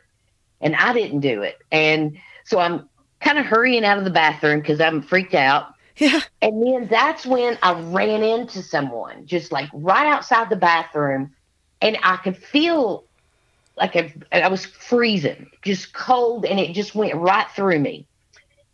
And 0.62 0.76
I 0.76 0.94
didn't 0.94 1.20
do 1.20 1.42
it. 1.42 1.58
And 1.72 2.18
so 2.46 2.60
I'm 2.60 2.88
kind 3.20 3.38
of 3.38 3.46
hurrying 3.46 3.84
out 3.84 3.98
of 3.98 4.06
the 4.06 4.12
bathroom 4.12 4.62
because 4.62 4.80
I'm 4.80 5.02
freaked 5.02 5.34
out. 5.34 5.74
Yeah. 6.00 6.22
And 6.42 6.66
then 6.66 6.88
that's 6.88 7.26
when 7.26 7.58
I 7.62 7.80
ran 7.80 8.24
into 8.24 8.64
someone, 8.64 9.26
just 9.26 9.52
like 9.52 9.70
right 9.74 10.08
outside 10.08 10.50
the 10.50 10.56
bathroom. 10.56 11.36
And 11.82 11.98
I 12.04 12.18
could 12.18 12.38
feel 12.38 13.04
like 13.78 13.96
I, 14.32 14.48
was 14.48 14.66
freezing, 14.66 15.50
just 15.62 15.94
cold, 15.94 16.46
and 16.46 16.60
it 16.60 16.74
just 16.74 16.96
went 16.96 17.16
right 17.16 17.48
through 17.56 17.80
me. 17.80 18.06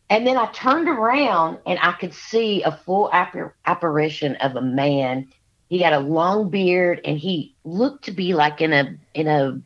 And 0.09 0.25
then 0.25 0.38
I 0.38 0.47
turned 0.51 0.88
around 0.88 1.59
and 1.65 1.79
I 1.81 1.93
could 1.93 2.13
see 2.13 2.61
a 2.63 2.71
full 2.71 3.09
appar- 3.11 3.53
apparition 3.65 4.35
of 4.38 4.55
a 4.55 4.61
man. 4.61 5.27
He 5.69 5.79
had 5.79 5.93
a 5.93 5.99
long 5.99 6.49
beard 6.49 7.01
and 7.05 7.17
he 7.17 7.55
looked 7.63 8.05
to 8.05 8.11
be 8.11 8.35
like 8.35 8.61
in 8.61 8.71
a 8.71 8.95
in 9.15 9.27
a 9.27 9.59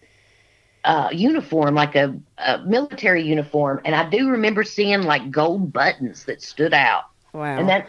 uh, 0.86 1.10
uniform, 1.12 1.76
like 1.76 1.96
a, 1.96 2.18
a 2.38 2.60
military 2.60 3.24
uniform. 3.24 3.82
And 3.84 3.94
I 3.94 4.10
do 4.10 4.30
remember 4.30 4.64
seeing 4.64 5.04
like 5.04 5.30
gold 5.30 5.74
buttons 5.74 6.24
that 6.26 6.42
stood 6.42 6.74
out. 6.74 7.09
Wow. 7.34 7.58
And 7.58 7.70
that 7.70 7.88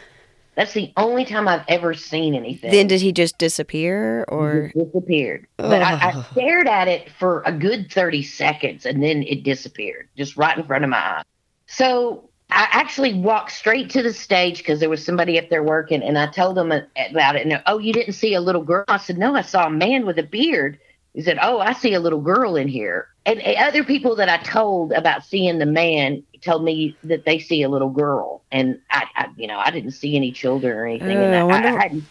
that's 0.54 0.74
the 0.74 0.92
only 0.96 1.24
time 1.24 1.48
I've 1.48 1.64
ever 1.68 1.94
seen 1.94 2.34
anything. 2.34 2.70
then 2.70 2.86
did 2.86 3.00
he 3.00 3.12
just 3.12 3.38
disappear, 3.38 4.24
or 4.28 4.72
It 4.74 4.92
disappeared. 4.92 5.46
But 5.56 5.82
I, 5.82 5.94
I 5.94 6.12
oh. 6.14 6.26
stared 6.32 6.66
at 6.66 6.88
it 6.88 7.08
for 7.10 7.42
a 7.46 7.52
good 7.52 7.90
30 7.90 8.22
seconds 8.22 8.84
and 8.84 9.02
then 9.02 9.22
it 9.22 9.42
disappeared 9.42 10.08
just 10.16 10.36
right 10.36 10.58
in 10.58 10.64
front 10.64 10.84
of 10.84 10.90
my 10.90 10.98
eye. 10.98 11.22
So 11.66 12.28
I 12.50 12.66
actually 12.72 13.14
walked 13.14 13.52
straight 13.52 13.90
to 13.90 14.02
the 14.02 14.12
stage 14.12 14.58
because 14.58 14.80
there 14.80 14.90
was 14.90 15.04
somebody 15.04 15.38
up 15.38 15.48
there 15.50 15.62
working 15.62 16.02
and 16.02 16.18
I 16.18 16.26
told 16.26 16.56
them 16.56 16.72
about 16.72 17.36
it. 17.36 17.46
And 17.46 17.62
oh, 17.66 17.78
you 17.78 17.92
didn't 17.92 18.14
see 18.14 18.34
a 18.34 18.40
little 18.40 18.62
girl? 18.62 18.84
I 18.88 18.96
said, 18.96 19.18
no, 19.18 19.36
I 19.36 19.42
saw 19.42 19.66
a 19.66 19.70
man 19.70 20.04
with 20.04 20.18
a 20.18 20.24
beard. 20.24 20.78
He 21.14 21.22
said, 21.22 21.38
oh, 21.40 21.60
I 21.60 21.72
see 21.72 21.94
a 21.94 22.00
little 22.00 22.20
girl 22.20 22.56
in 22.56 22.68
here. 22.68 23.08
And 23.26 23.40
other 23.58 23.84
people 23.84 24.16
that 24.16 24.28
I 24.28 24.38
told 24.38 24.92
about 24.92 25.24
seeing 25.24 25.58
the 25.58 25.66
man 25.66 26.22
told 26.40 26.64
me 26.64 26.96
that 27.04 27.26
they 27.26 27.38
see 27.38 27.62
a 27.62 27.68
little 27.68 27.90
girl. 27.90 28.42
And 28.50 28.80
I, 28.90 29.04
I 29.14 29.28
you 29.36 29.46
know, 29.46 29.58
I 29.58 29.70
didn't 29.70 29.90
see 29.92 30.16
any 30.16 30.32
children 30.32 30.76
or 30.76 30.86
anything. 30.86 31.10
and 31.18 31.34
Uh, 31.34 31.36
I 31.36 31.40
I, 31.40 31.44
wonder- 31.44 31.68
I 31.68 32.02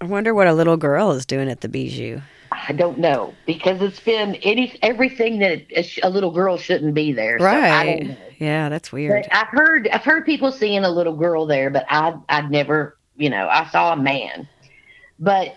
I 0.00 0.04
wonder 0.04 0.34
what 0.34 0.46
a 0.46 0.52
little 0.54 0.76
girl 0.76 1.12
is 1.12 1.26
doing 1.26 1.48
at 1.50 1.60
the 1.62 1.68
Bijou. 1.68 2.20
I 2.50 2.72
don't 2.72 2.98
know 2.98 3.34
because 3.46 3.80
it's 3.82 3.98
been 4.00 4.34
any 4.36 4.78
everything 4.82 5.38
that 5.40 5.62
a, 5.74 5.84
a 6.06 6.10
little 6.10 6.30
girl 6.30 6.56
shouldn't 6.58 6.94
be 6.94 7.12
there. 7.12 7.38
So 7.38 7.44
I 7.44 7.50
don't 7.50 7.62
Right. 7.62 8.08
know. 8.08 8.16
Yeah, 8.38 8.68
that's 8.68 8.92
weird. 8.92 9.26
But 9.30 9.34
I've 9.36 9.48
heard 9.48 9.88
I've 9.88 10.04
heard 10.04 10.26
people 10.26 10.52
seeing 10.52 10.84
a 10.84 10.90
little 10.90 11.16
girl 11.16 11.46
there, 11.46 11.70
but 11.70 11.86
I 11.88 12.14
I'd 12.28 12.50
never 12.50 12.98
you 13.16 13.30
know 13.30 13.48
I 13.48 13.66
saw 13.68 13.92
a 13.92 13.96
man. 13.96 14.46
But 15.18 15.54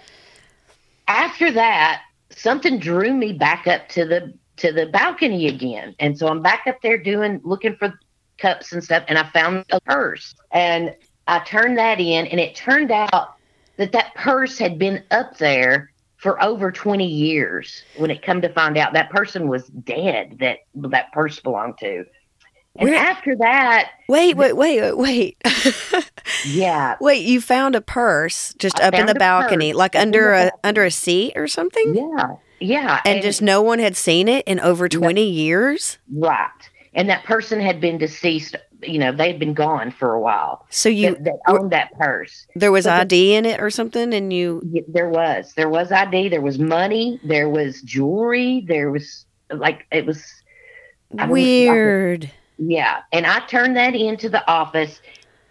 after 1.07 1.51
that, 1.51 2.01
something 2.31 2.79
drew 2.79 3.13
me 3.13 3.33
back 3.33 3.67
up 3.67 3.87
to 3.89 4.05
the 4.05 4.33
to 4.57 4.71
the 4.71 4.87
balcony 4.87 5.47
again, 5.47 5.95
and 5.99 6.17
so 6.17 6.27
I'm 6.27 6.41
back 6.41 6.63
up 6.67 6.81
there 6.81 6.97
doing 6.97 7.41
looking 7.43 7.75
for 7.75 7.93
cups 8.37 8.71
and 8.71 8.83
stuff, 8.83 9.03
and 9.07 9.17
I 9.17 9.29
found 9.29 9.65
a 9.71 9.79
purse, 9.81 10.35
and 10.51 10.95
I 11.27 11.39
turned 11.39 11.77
that 11.77 11.99
in, 11.99 12.27
and 12.27 12.39
it 12.39 12.55
turned 12.55 12.91
out 12.91 13.35
that 13.77 13.91
that 13.91 14.13
purse 14.15 14.57
had 14.57 14.77
been 14.77 15.03
up 15.11 15.37
there 15.37 15.91
for 16.17 16.41
over 16.41 16.71
20 16.71 17.05
years 17.05 17.83
when 17.97 18.09
it 18.09 18.21
come 18.21 18.41
to 18.41 18.49
find 18.49 18.77
out 18.77 18.93
that 18.93 19.09
person 19.09 19.47
was 19.47 19.67
dead 19.67 20.37
that 20.39 20.59
that 20.73 21.11
purse 21.11 21.39
belonged 21.39 21.77
to. 21.79 22.05
And 22.77 22.89
Where- 22.89 22.95
after 22.95 23.35
that 23.37 23.91
wait, 24.09 24.35
wait, 24.35 24.53
wait, 24.53 24.95
wait, 24.95 25.37
wait. 25.43 26.11
yeah. 26.45 26.95
Wait, 26.99 27.25
you 27.25 27.41
found 27.41 27.75
a 27.75 27.81
purse 27.81 28.53
just 28.57 28.79
I 28.79 28.87
up 28.87 28.93
in 28.95 29.05
the 29.05 29.15
balcony, 29.15 29.71
purse 29.71 29.77
like 29.77 29.95
under 29.95 30.33
a 30.33 30.51
under 30.63 30.83
a 30.83 30.91
seat 30.91 31.33
or 31.35 31.47
something? 31.47 31.95
yeah 31.95 32.35
yeah 32.59 33.01
And 33.05 33.21
just 33.21 33.41
no 33.41 33.61
one 33.61 33.79
had 33.79 33.95
seen 33.97 34.27
it 34.27 34.45
in 34.47 34.59
over 34.59 34.87
20 34.89 35.23
years? 35.23 35.97
right 36.13 36.49
and 36.93 37.09
that 37.09 37.23
person 37.25 37.59
had 37.59 37.81
been 37.81 37.97
deceased 37.97 38.55
you 38.83 38.99
know, 38.99 39.11
they'd 39.11 39.39
been 39.39 39.53
gone 39.55 39.89
for 39.89 40.13
a 40.13 40.19
while. 40.19 40.67
So 40.69 40.89
you 40.89 41.11
that, 41.15 41.23
that 41.23 41.37
owned 41.47 41.71
that 41.71 41.91
purse. 41.97 42.45
there 42.55 42.71
was 42.71 42.83
the- 42.85 42.91
ID 42.91 43.33
in 43.33 43.45
it 43.45 43.59
or 43.59 43.71
something, 43.71 44.13
and 44.13 44.31
you 44.31 44.61
There 44.89 45.09
was, 45.09 45.53
there 45.55 45.69
was 45.69 45.91
ID, 45.91 46.29
there 46.29 46.41
was 46.41 46.59
money, 46.59 47.19
there 47.23 47.49
was 47.49 47.81
jewelry, 47.81 48.63
there 48.67 48.91
was 48.91 49.25
like 49.49 49.87
it 49.91 50.05
was 50.05 50.23
I 51.17 51.25
was- 51.25 51.31
weird. 51.33 52.29
Yeah. 52.59 52.99
And 53.11 53.25
I 53.25 53.39
turned 53.47 53.75
that 53.77 53.95
into 53.95 54.29
the 54.29 54.47
office. 54.47 55.01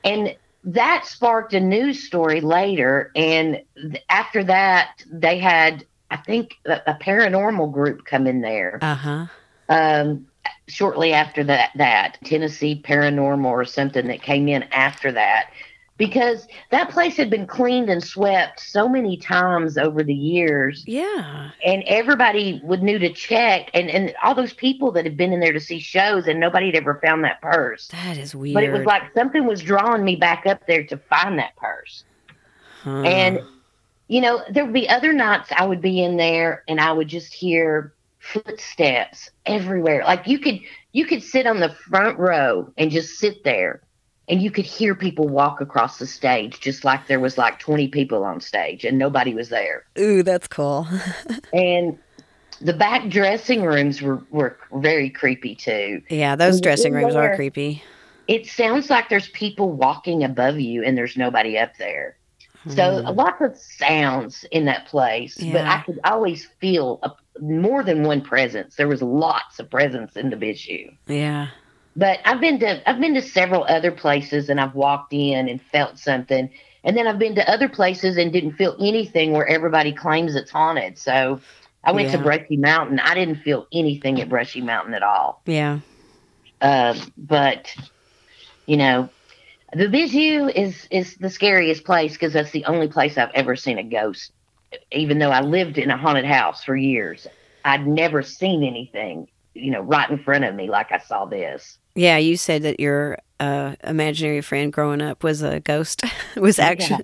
And 0.05 0.37
that 0.65 1.05
sparked 1.07 1.55
a 1.55 1.61
news 1.61 2.05
story 2.05 2.41
later. 2.41 3.11
And 3.17 3.63
after 4.11 4.45
that, 4.45 5.03
they 5.11 5.39
had, 5.39 5.85
I 6.15 6.19
think, 6.19 6.55
a, 6.67 6.81
a 6.87 6.95
paranormal 6.95 7.73
group 7.73 8.05
come 8.05 8.27
in 8.29 8.41
there 8.41 8.79
Uh 8.81 8.95
huh. 8.95 9.27
um, 9.69 10.27
shortly 10.69 11.13
after 11.13 11.43
that, 11.45 11.71
that 11.75 12.19
Tennessee 12.25 12.81
Paranormal 12.83 13.47
or 13.47 13.65
something 13.65 14.07
that 14.07 14.23
came 14.23 14.47
in 14.49 14.63
after 14.73 15.11
that. 15.13 15.51
Because 15.97 16.47
that 16.71 16.91
place 16.91 17.17
had 17.17 17.31
been 17.31 17.47
cleaned 17.47 17.89
and 17.91 18.03
swept 18.03 18.61
so 18.61 18.89
many 18.89 19.17
times 19.17 19.77
over 19.79 20.03
the 20.03 20.15
years 20.15 20.85
Yeah. 20.87 21.51
and 21.65 21.83
everybody 21.87 22.61
would 22.65 22.83
knew 22.83 22.99
to 22.99 23.13
check 23.13 23.71
and, 23.75 23.89
and 23.91 24.13
all 24.23 24.35
those 24.35 24.53
people 24.55 24.91
that 24.93 25.05
had 25.05 25.17
been 25.17 25.33
in 25.33 25.39
there 25.41 25.53
to 25.53 25.61
see 25.61 25.79
shows 25.79 26.27
and 26.27 26.41
nobody 26.41 26.67
had 26.67 26.75
ever 26.77 27.01
found 27.05 27.23
that 27.25 27.41
purse 27.41 27.87
That 27.89 28.17
is 28.19 28.35
weird. 28.35 28.55
but 28.55 28.65
it 28.65 28.73
was 28.73 28.85
like 28.87 29.03
something 29.15 29.47
was 29.47 29.63
drawing 29.63 30.05
me 30.05 30.17
back 30.17 30.47
up 30.47 30.67
there 30.67 30.85
to 30.85 30.97
find 30.97 31.39
that 31.39 31.55
purse 31.57 32.05
Huh. 32.83 33.03
and 33.05 33.39
you 34.09 34.21
know 34.21 34.43
there 34.51 34.65
would 34.65 34.75
be 34.75 34.89
other 34.89 35.13
nights 35.13 35.51
i 35.57 35.65
would 35.65 35.81
be 35.81 36.03
in 36.03 36.17
there 36.17 36.63
and 36.69 36.81
i 36.81 36.93
would 36.93 37.09
just 37.09 37.33
hear 37.33 37.95
footsteps 38.19 39.31
everywhere 39.47 40.03
like 40.05 40.27
you 40.27 40.39
could 40.39 40.59
you 40.93 41.05
could 41.05 41.23
sit 41.23 41.47
on 41.47 41.61
the 41.61 41.69
front 41.69 42.19
row 42.19 42.73
and 42.79 42.91
just 42.91 43.19
sit 43.19 43.45
there 43.45 43.83
and 44.27 44.41
you 44.41 44.51
could 44.51 44.65
hear 44.65 44.95
people 44.95 45.29
walk 45.29 45.61
across 45.61 45.99
the 45.99 46.07
stage 46.07 46.61
just 46.61 46.85
like 46.85 47.07
there 47.07 47.21
was 47.21 47.37
like 47.37 47.59
20 47.59 47.89
people 47.89 48.25
on 48.25 48.41
stage 48.41 48.85
and 48.85 48.99
nobody 48.99 49.35
was 49.35 49.51
there 49.51 49.85
ooh, 49.99 50.23
that's 50.23 50.49
cool. 50.49 50.87
and 51.53 51.99
the 52.61 52.73
back 52.73 53.09
dressing 53.09 53.63
rooms 53.63 54.01
were, 54.01 54.23
were 54.31 54.57
very 54.73 55.11
creepy 55.11 55.55
too. 55.55 56.03
yeah, 56.09 56.37
those 56.37 56.55
you're 56.55 56.63
dressing 56.63 56.95
in 56.95 56.99
rooms 56.99 57.15
are 57.15 57.35
creepy. 57.37 57.83
It 58.27 58.47
sounds 58.47 58.89
like 58.89 59.09
there's 59.09 59.29
people 59.29 59.73
walking 59.73 60.25
above 60.25 60.59
you 60.59 60.83
and 60.83 60.97
there's 60.97 61.17
nobody 61.17 61.59
up 61.59 61.77
there. 61.79 62.17
So 62.69 63.03
Hmm. 63.03 63.15
lots 63.15 63.41
of 63.43 63.57
sounds 63.57 64.45
in 64.51 64.65
that 64.67 64.87
place, 64.87 65.45
but 65.49 65.65
I 65.69 65.79
could 65.85 66.01
always 66.05 66.47
feel 66.61 67.01
a, 67.03 67.11
more 67.41 67.83
than 67.85 68.03
one 68.05 68.23
presence. 68.23 68.77
There 68.77 68.89
was 68.89 69.03
lots 69.03 69.59
of 69.61 69.71
presence 69.71 70.17
in 70.17 70.31
the 70.31 70.37
Bijou. 70.37 70.91
yeah. 71.07 71.49
But 71.97 72.21
I've 72.25 72.41
been 72.41 72.59
to 72.61 72.89
I've 72.91 73.01
been 73.01 73.15
to 73.15 73.23
several 73.23 73.65
other 73.65 73.93
places 73.93 74.49
and 74.49 74.61
I've 74.61 74.75
walked 74.75 75.13
in 75.13 75.49
and 75.49 75.63
felt 75.63 75.99
something. 75.99 76.51
And 76.83 76.97
then 76.97 77.07
I've 77.07 77.19
been 77.19 77.37
to 77.37 77.49
other 77.51 77.69
places 77.69 78.17
and 78.17 78.33
didn't 78.33 78.55
feel 78.55 78.77
anything 78.81 79.33
where 79.33 79.47
everybody 79.47 79.93
claims 79.93 80.35
it's 80.35 80.51
haunted. 80.51 80.99
So 80.99 81.41
I 81.85 81.93
went 81.93 82.11
to 82.11 82.19
Yeah. 82.19 82.23
Brushy 82.23 82.57
Mountain. 82.57 82.99
I 83.01 83.15
didn't 83.15 83.37
feel 83.37 83.67
anything 83.73 84.21
at 84.21 84.29
Brushy 84.29 84.61
Mountain 84.61 84.95
at 84.95 85.03
all. 85.05 85.45
Yeah. 85.47 85.81
Uh, 86.61 86.95
but 87.17 87.75
you 88.67 88.77
know, 88.77 89.14
the 89.75 89.89
Bijou 89.89 90.49
is 90.49 90.87
is 90.91 91.17
the 91.17 91.31
scariest 91.31 91.85
place 91.85 92.13
because 92.13 92.33
that's 92.33 92.51
the 92.51 92.65
only 92.65 92.89
place 92.89 93.19
I've 93.19 93.31
ever 93.35 93.57
seen 93.57 93.79
a 93.79 93.83
ghost. 93.83 94.33
Even 94.93 95.19
though 95.19 95.31
I 95.31 95.41
lived 95.41 95.79
in 95.79 95.91
a 95.91 95.97
haunted 95.97 96.25
house 96.25 96.65
for 96.65 96.77
years, 96.77 97.27
I'd 97.65 97.87
never 97.87 98.23
seen 98.23 98.65
anything, 98.65 99.29
you 99.55 99.71
know, 99.71 99.81
right 99.81 100.09
in 100.11 100.19
front 100.19 100.45
of 100.45 100.55
me 100.55 100.69
like 100.69 100.93
I 100.93 100.99
saw 100.99 101.25
this. 101.25 101.79
Yeah, 101.95 102.17
you 102.17 102.37
said 102.37 102.63
that 102.63 102.81
your 102.81 103.19
uh, 103.39 103.77
imaginary 103.85 104.41
friend 104.41 104.73
growing 104.73 105.01
up 105.01 105.23
was 105.23 105.43
a 105.43 105.61
ghost. 105.61 106.03
was 106.37 106.59
action. 106.59 107.01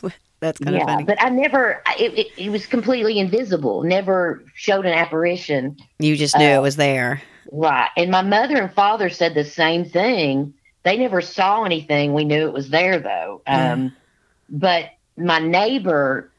That's 0.40 0.60
kind 0.60 0.76
of 0.76 0.80
yeah, 0.80 0.86
funny. 0.86 1.02
but 1.04 1.20
I 1.20 1.30
never. 1.30 1.82
It, 1.98 2.16
it, 2.16 2.26
it 2.36 2.50
was 2.50 2.66
completely 2.66 3.18
invisible. 3.18 3.82
Never 3.82 4.44
showed 4.54 4.86
an 4.86 4.92
apparition. 4.92 5.76
you 5.98 6.16
just 6.16 6.38
knew 6.38 6.46
uh, 6.46 6.58
it 6.58 6.62
was 6.62 6.76
there. 6.76 7.20
Right. 7.50 7.90
And 7.96 8.10
my 8.10 8.22
mother 8.22 8.56
and 8.56 8.72
father 8.72 9.10
said 9.10 9.34
the 9.34 9.44
same 9.44 9.84
thing. 9.84 10.54
They 10.88 10.96
never 10.96 11.20
saw 11.20 11.64
anything. 11.64 12.14
We 12.14 12.24
knew 12.24 12.46
it 12.46 12.52
was 12.54 12.70
there 12.70 12.98
though. 12.98 13.42
Yeah. 13.46 13.72
Um, 13.74 13.96
but 14.48 14.86
my 15.18 15.38
neighbor 15.38 16.30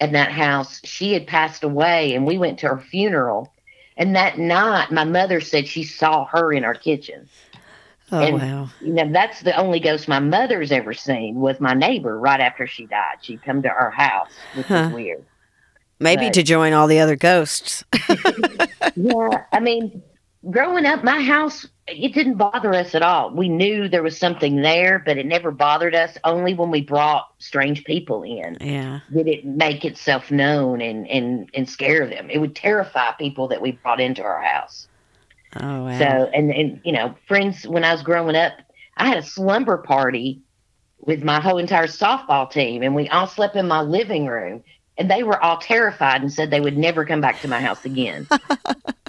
in 0.00 0.12
that 0.12 0.32
house, 0.32 0.80
she 0.84 1.12
had 1.12 1.26
passed 1.26 1.64
away 1.64 2.14
and 2.14 2.26
we 2.26 2.38
went 2.38 2.58
to 2.60 2.68
her 2.68 2.78
funeral. 2.80 3.52
And 3.98 4.16
that 4.16 4.38
night, 4.38 4.90
my 4.90 5.04
mother 5.04 5.42
said 5.42 5.66
she 5.68 5.84
saw 5.84 6.24
her 6.24 6.50
in 6.50 6.64
our 6.64 6.72
kitchen. 6.72 7.28
Oh 8.10 8.20
and- 8.20 8.36
wow. 8.40 8.70
You 8.80 8.94
know, 8.94 9.12
that's 9.12 9.42
the 9.42 9.54
only 9.54 9.80
ghost 9.80 10.08
my 10.08 10.18
mother's 10.18 10.72
ever 10.72 10.94
seen 10.94 11.34
was 11.38 11.60
my 11.60 11.74
neighbor 11.74 12.18
right 12.18 12.40
after 12.40 12.66
she 12.66 12.86
died. 12.86 13.16
She'd 13.20 13.42
come 13.42 13.60
to 13.62 13.68
our 13.68 13.90
house, 13.90 14.30
which 14.54 14.66
Huh. 14.66 14.86
is 14.88 14.94
weird. 14.94 15.24
Maybe 15.98 16.24
but- 16.28 16.32
to 16.34 16.42
join 16.42 16.72
all 16.72 16.86
the 16.86 17.00
other 17.00 17.16
ghosts. 17.16 17.84
yeah, 18.96 19.44
I 19.52 19.60
mean, 19.60 20.02
growing 20.50 20.86
up, 20.86 21.04
my 21.04 21.20
house 21.20 21.66
it 21.90 22.14
didn't 22.14 22.36
bother 22.36 22.72
us 22.74 22.94
at 22.94 23.02
all. 23.02 23.30
We 23.30 23.48
knew 23.48 23.88
there 23.88 24.02
was 24.02 24.16
something 24.16 24.62
there, 24.62 24.98
but 24.98 25.18
it 25.18 25.26
never 25.26 25.50
bothered 25.50 25.94
us. 25.94 26.16
Only 26.24 26.54
when 26.54 26.70
we 26.70 26.82
brought 26.82 27.32
strange 27.38 27.84
people 27.84 28.22
in 28.22 28.56
yeah. 28.60 29.00
did 29.12 29.26
it 29.26 29.44
make 29.44 29.84
itself 29.84 30.30
known 30.30 30.80
and 30.80 31.08
and 31.08 31.50
and 31.54 31.68
scare 31.68 32.06
them. 32.06 32.30
It 32.30 32.38
would 32.38 32.54
terrify 32.54 33.12
people 33.12 33.48
that 33.48 33.60
we 33.60 33.72
brought 33.72 34.00
into 34.00 34.22
our 34.22 34.40
house. 34.40 34.88
Oh 35.56 35.84
wow. 35.84 35.98
So, 35.98 36.30
and 36.32 36.50
and 36.50 36.80
you 36.84 36.92
know, 36.92 37.14
friends, 37.26 37.66
when 37.66 37.84
I 37.84 37.92
was 37.92 38.02
growing 38.02 38.36
up, 38.36 38.52
I 38.96 39.06
had 39.08 39.18
a 39.18 39.22
slumber 39.22 39.78
party 39.78 40.40
with 41.00 41.24
my 41.24 41.40
whole 41.40 41.58
entire 41.58 41.86
softball 41.86 42.50
team, 42.50 42.82
and 42.82 42.94
we 42.94 43.08
all 43.08 43.26
slept 43.26 43.56
in 43.56 43.66
my 43.68 43.80
living 43.80 44.26
room. 44.26 44.62
And 44.98 45.10
they 45.10 45.22
were 45.22 45.42
all 45.42 45.56
terrified 45.56 46.20
and 46.20 46.30
said 46.30 46.50
they 46.50 46.60
would 46.60 46.76
never 46.76 47.06
come 47.06 47.22
back 47.22 47.40
to 47.40 47.48
my 47.48 47.58
house 47.58 47.86
again. 47.86 48.28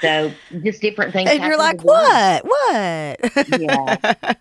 so, 0.00 0.32
just 0.62 0.80
different 0.80 1.12
things. 1.12 1.30
and 1.30 1.42
you're 1.42 1.58
like, 1.58 1.82
what? 1.82 2.44
What? 2.44 3.60
Yeah. 3.60 4.34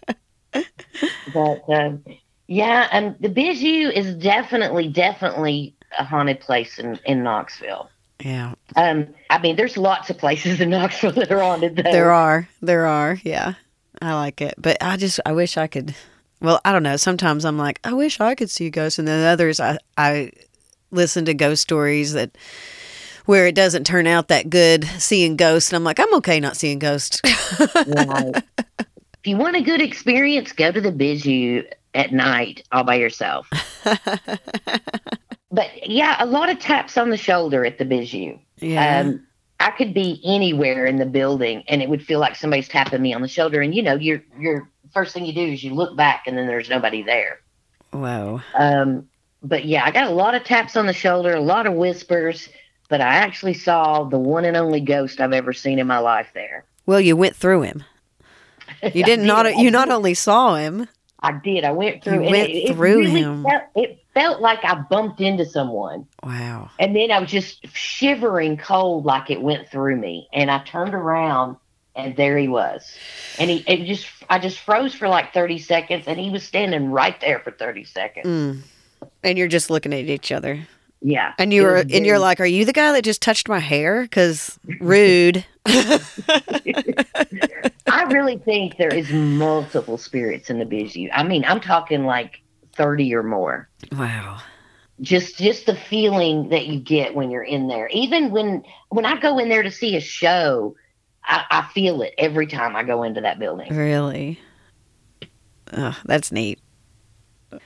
But 1.34 1.64
um, 1.68 2.04
yeah, 2.48 2.88
um, 2.92 3.16
the 3.20 3.30
Bijou 3.30 3.90
is 3.90 4.16
definitely, 4.16 4.88
definitely 4.88 5.76
a 6.00 6.04
haunted 6.04 6.40
place 6.40 6.80
in, 6.80 7.00
in 7.06 7.24
Knoxville. 7.24 7.90
yeah. 8.20 8.54
Um, 8.76 9.08
I 9.30 9.40
mean, 9.40 9.56
there's 9.56 9.78
lots 9.78 10.10
of 10.10 10.18
places 10.18 10.60
in 10.62 10.70
Knoxville 10.72 11.12
that 11.14 11.32
are 11.32 11.42
haunted. 11.42 11.76
Though. 11.76 11.92
There 11.92 12.12
are. 12.12 12.48
There 12.62 12.88
are. 12.88 13.20
Yeah. 13.24 13.54
I 14.02 14.14
like 14.14 14.42
it. 14.42 14.56
But 14.58 14.78
I 14.82 14.98
just 14.98 15.20
I 15.26 15.34
wish 15.34 15.58
I 15.58 15.68
could 15.68 15.96
well, 16.42 16.62
I 16.64 16.72
don't 16.72 16.84
know. 16.84 16.98
Sometimes 16.98 17.46
I'm 17.46 17.58
like, 17.58 17.80
I 17.84 17.94
wish 17.94 18.20
I 18.20 18.36
could 18.36 18.50
see 18.50 18.70
ghosts 18.70 19.00
and 19.00 19.08
then 19.08 19.28
others 19.28 19.60
I 19.60 19.78
I 19.98 20.32
listen 20.92 21.26
to 21.26 21.34
ghost 21.34 21.62
stories 21.62 22.14
that 22.14 22.38
where 23.28 23.48
it 23.48 23.56
doesn't 23.56 23.86
turn 23.86 24.08
out 24.08 24.28
that 24.28 24.50
good 24.50 24.84
seeing 24.98 25.38
ghosts 25.38 25.70
and 25.70 25.78
I'm 25.78 25.84
like, 25.84 26.00
I'm 26.00 26.14
okay 26.16 26.40
not 26.40 26.58
seeing 26.58 26.80
ghosts. 26.80 27.22
Right. 27.60 28.44
if 28.80 29.26
you 29.26 29.38
want 29.38 29.56
a 29.56 29.62
good 29.62 29.82
experience, 29.82 30.52
go 30.52 30.72
to 30.72 30.82
the 30.82 30.92
Bijou 30.92 31.64
at 31.94 32.12
night 32.12 32.64
all 32.72 32.84
by 32.84 32.96
yourself. 32.96 33.48
But 35.52 35.90
yeah, 35.90 36.18
a 36.20 36.26
lot 36.26 36.50
of 36.50 36.60
taps 36.60 36.98
on 36.98 37.10
the 37.10 37.18
shoulder 37.18 37.66
at 37.66 37.78
the 37.78 37.86
Bijou. 37.86 38.38
yeah. 38.58 39.00
Um, 39.00 39.26
I 39.60 39.72
could 39.72 39.92
be 39.92 40.22
anywhere 40.24 40.86
in 40.86 40.98
the 40.98 41.06
building 41.06 41.64
and 41.68 41.82
it 41.82 41.90
would 41.90 42.06
feel 42.06 42.20
like 42.20 42.36
somebody's 42.36 42.68
tapping 42.68 43.02
me 43.02 43.14
on 43.14 43.24
the 43.24 43.28
shoulder. 43.28 43.60
And 43.62 43.74
you 43.74 43.82
know, 43.82 43.96
you're 43.96 44.22
you're 44.38 44.70
first 44.94 45.16
thing 45.16 45.26
you 45.26 45.34
do 45.34 45.42
is 45.42 45.64
you 45.64 45.74
look 45.74 45.98
back 45.98 46.26
and 46.28 46.38
then 46.38 46.46
there's 46.46 46.70
nobody 46.70 47.02
there. 47.02 47.40
Whoa. 47.92 48.42
Um, 48.54 49.10
but 49.42 49.66
yeah, 49.66 49.84
I 49.84 49.90
got 49.90 50.08
a 50.08 50.14
lot 50.14 50.36
of 50.36 50.44
taps 50.44 50.76
on 50.76 50.86
the 50.86 50.94
shoulder, 50.94 51.34
a 51.34 51.42
lot 51.42 51.66
of 51.66 51.74
whispers, 51.74 52.50
but 52.90 53.02
I 53.02 53.16
actually 53.16 53.54
saw 53.54 54.04
the 54.04 54.20
one 54.20 54.46
and 54.46 54.58
only 54.58 54.80
ghost 54.80 55.20
I've 55.22 55.34
ever 55.34 55.54
seen 55.54 55.80
in 55.80 55.88
my 55.88 56.00
life 56.00 56.28
there. 56.34 56.66
Well, 56.86 57.02
you 57.02 57.16
went 57.16 57.36
through 57.36 57.64
him. 57.64 57.84
You 58.94 59.04
didn't 59.04 59.26
I 59.26 59.28
not 59.44 59.58
you 59.58 59.72
not 59.72 59.90
only 59.90 60.14
saw 60.14 60.56
him. 60.56 60.88
I 61.20 61.32
did. 61.32 61.64
I 61.64 61.72
went 61.72 62.04
through. 62.04 62.26
You 62.26 62.30
went 62.30 62.50
it, 62.50 62.54
it 62.56 62.68
through 62.76 62.98
really 63.00 63.22
him. 63.22 63.44
Felt, 63.44 63.64
it 63.76 64.04
felt 64.14 64.42
like 64.42 64.64
I 64.64 64.76
bumped 64.76 65.20
into 65.20 65.46
someone, 65.46 66.06
Wow. 66.22 66.70
and 66.78 66.96
then 66.96 67.10
I 67.10 67.20
was 67.20 67.32
just 67.32 67.66
shivering 67.76 68.58
cold, 68.58 69.06
like 69.06 69.32
it 69.32 69.42
went 69.42 69.70
through 69.70 69.96
me. 69.96 70.28
And 70.34 70.52
I 70.52 70.60
turned 70.64 70.94
around, 70.94 71.56
and 71.96 72.16
there 72.16 72.38
he 72.38 72.48
was. 72.48 72.94
And 73.40 73.50
he, 73.50 73.64
it 73.68 73.86
just, 73.88 74.06
I 74.30 74.38
just 74.38 74.60
froze 74.60 74.94
for 74.94 75.08
like 75.08 75.34
thirty 75.34 75.58
seconds, 75.60 76.04
and 76.08 76.20
he 76.20 76.30
was 76.30 76.44
standing 76.44 76.92
right 76.92 77.20
there 77.20 77.40
for 77.40 77.52
thirty 77.52 77.84
seconds. 77.84 78.28
Mm. 78.28 78.62
And 79.24 79.38
you're 79.40 79.48
just 79.48 79.70
looking 79.72 79.94
at 79.94 80.06
each 80.06 80.32
other. 80.32 80.68
Yeah. 81.02 81.34
And 81.38 81.54
you 81.54 81.64
were 81.64 81.78
and 81.78 82.06
you're 82.06 82.20
like, 82.20 82.40
"Are 82.40 82.46
you 82.46 82.66
the 82.66 82.74
guy 82.74 82.92
that 82.94 83.04
just 83.04 83.22
touched 83.22 83.48
my 83.48 83.60
hair?" 83.60 84.08
Cuz 84.08 84.58
rude. 84.80 85.46
I 85.68 86.00
really 88.10 88.38
think 88.38 88.78
there 88.78 88.94
is 88.94 89.12
multiple 89.12 89.98
spirits 89.98 90.50
in 90.50 90.60
the 90.60 90.66
Bijou. 90.66 91.10
I 91.14 91.24
mean, 91.24 91.44
I'm 91.46 91.60
talking 91.60 92.06
like 92.06 92.42
thirty 92.76 93.14
or 93.14 93.24
more. 93.24 93.70
wow. 93.92 94.40
just 95.02 95.38
just 95.38 95.66
the 95.66 95.76
feeling 95.76 96.50
that 96.50 96.68
you 96.68 96.80
get 96.80 97.16
when 97.16 97.30
you're 97.32 97.44
in 97.44 97.68
there 97.68 97.88
even 97.90 98.32
when 98.32 98.64
when 98.90 99.06
i 99.06 99.20
go 99.20 99.38
in 99.40 99.50
there 99.50 99.64
to 99.64 99.72
see 99.72 99.96
a 99.96 100.02
show 100.02 100.76
i, 101.24 101.44
I 101.52 101.62
feel 101.74 102.02
it 102.02 102.14
every 102.18 102.48
time 102.48 102.76
i 102.76 102.84
go 102.84 103.04
into 103.04 103.22
that 103.22 103.38
building 103.40 103.76
Really? 103.76 104.40
Oh, 105.74 105.98
that's 106.06 106.32
neat. 106.32 106.60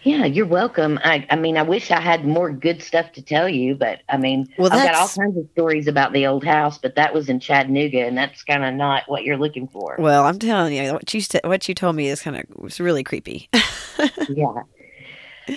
Yeah, 0.04 0.26
you're 0.26 0.46
welcome. 0.46 1.00
I, 1.04 1.26
I 1.30 1.36
mean, 1.36 1.58
I 1.58 1.64
wish 1.64 1.90
I 1.92 2.00
had 2.00 2.26
more 2.26 2.52
good 2.52 2.84
stuff 2.84 3.12
to 3.14 3.22
tell 3.22 3.50
you, 3.50 3.76
but 3.76 4.02
I 4.10 4.18
mean, 4.18 4.48
Well, 4.58 4.72
I've 4.72 4.84
got 4.84 4.96
all 4.96 5.08
kinds 5.08 5.38
of 5.38 5.48
stories 5.54 5.88
about 5.88 6.14
the 6.14 6.28
old 6.28 6.44
house, 6.44 6.78
but 6.78 6.96
that 6.96 7.14
was 7.14 7.30
in 7.30 7.40
Chattanooga, 7.40 8.06
and 8.06 8.18
that's 8.18 8.44
kind 8.44 8.64
of 8.64 8.74
not 8.76 9.04
what 9.08 9.24
you're 9.24 9.38
looking 9.38 9.68
for. 9.68 9.96
Well, 9.98 10.26
I'm 10.26 10.40
telling 10.40 10.76
you, 10.76 10.94
what 10.94 11.12
you 11.14 11.22
st- 11.22 11.44
what 11.44 11.68
you 11.68 11.74
told 11.74 11.96
me 11.96 12.08
is 12.10 12.22
kind 12.22 12.38
of 12.38 12.44
was 12.56 12.80
really 12.80 13.04
creepy. 13.04 13.50
yeah. 14.30 14.64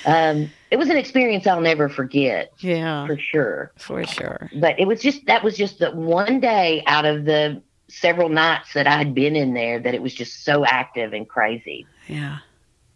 Um, 0.06 0.50
it 0.70 0.78
was 0.78 0.88
an 0.88 0.96
experience 0.96 1.46
I'll 1.46 1.60
never 1.60 1.88
forget 1.88 2.52
yeah, 2.58 3.06
for 3.06 3.18
sure. 3.18 3.72
for 3.76 4.04
sure. 4.04 4.50
But 4.54 4.80
it 4.80 4.86
was 4.86 5.00
just 5.00 5.26
that 5.26 5.44
was 5.44 5.56
just 5.56 5.78
the 5.78 5.90
one 5.90 6.40
day 6.40 6.82
out 6.86 7.04
of 7.04 7.26
the 7.26 7.62
several 7.88 8.28
nights 8.28 8.72
that 8.72 8.86
I 8.86 8.96
had 8.96 9.14
been 9.14 9.36
in 9.36 9.54
there 9.54 9.78
that 9.78 9.94
it 9.94 10.02
was 10.02 10.14
just 10.14 10.44
so 10.44 10.64
active 10.64 11.12
and 11.12 11.28
crazy. 11.28 11.86
Yeah. 12.08 12.38